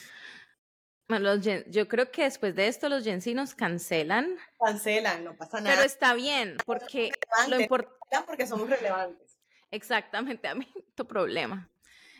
Los 1.07 1.45
yo 1.67 1.87
creo 1.89 2.09
que 2.09 2.23
después 2.23 2.55
de 2.55 2.67
esto 2.67 2.87
los 2.87 3.03
Gen 3.03 3.21
Z 3.21 3.35
nos 3.35 3.53
cancelan. 3.53 4.37
Cancelan, 4.59 5.25
no 5.25 5.35
pasa 5.35 5.59
nada. 5.59 5.75
Pero 5.75 5.85
está 5.85 6.13
bien, 6.13 6.55
porque 6.65 7.11
lo 7.49 7.59
importante 7.59 8.01
porque 8.25 8.47
somos 8.47 8.69
relevantes. 8.69 9.37
Exactamente, 9.71 10.47
a 10.47 10.55
mí 10.55 10.67
tu 10.95 11.05
problema. 11.07 11.69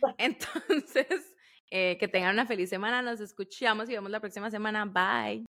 Entonces, 0.18 1.34
eh, 1.70 1.98
que 2.00 2.08
tengan 2.08 2.34
una 2.34 2.46
feliz 2.46 2.70
semana, 2.70 3.02
nos 3.02 3.20
escuchamos 3.20 3.90
y 3.90 3.94
vemos 3.94 4.12
la 4.12 4.20
próxima 4.20 4.50
semana. 4.52 4.86
Bye. 4.86 5.46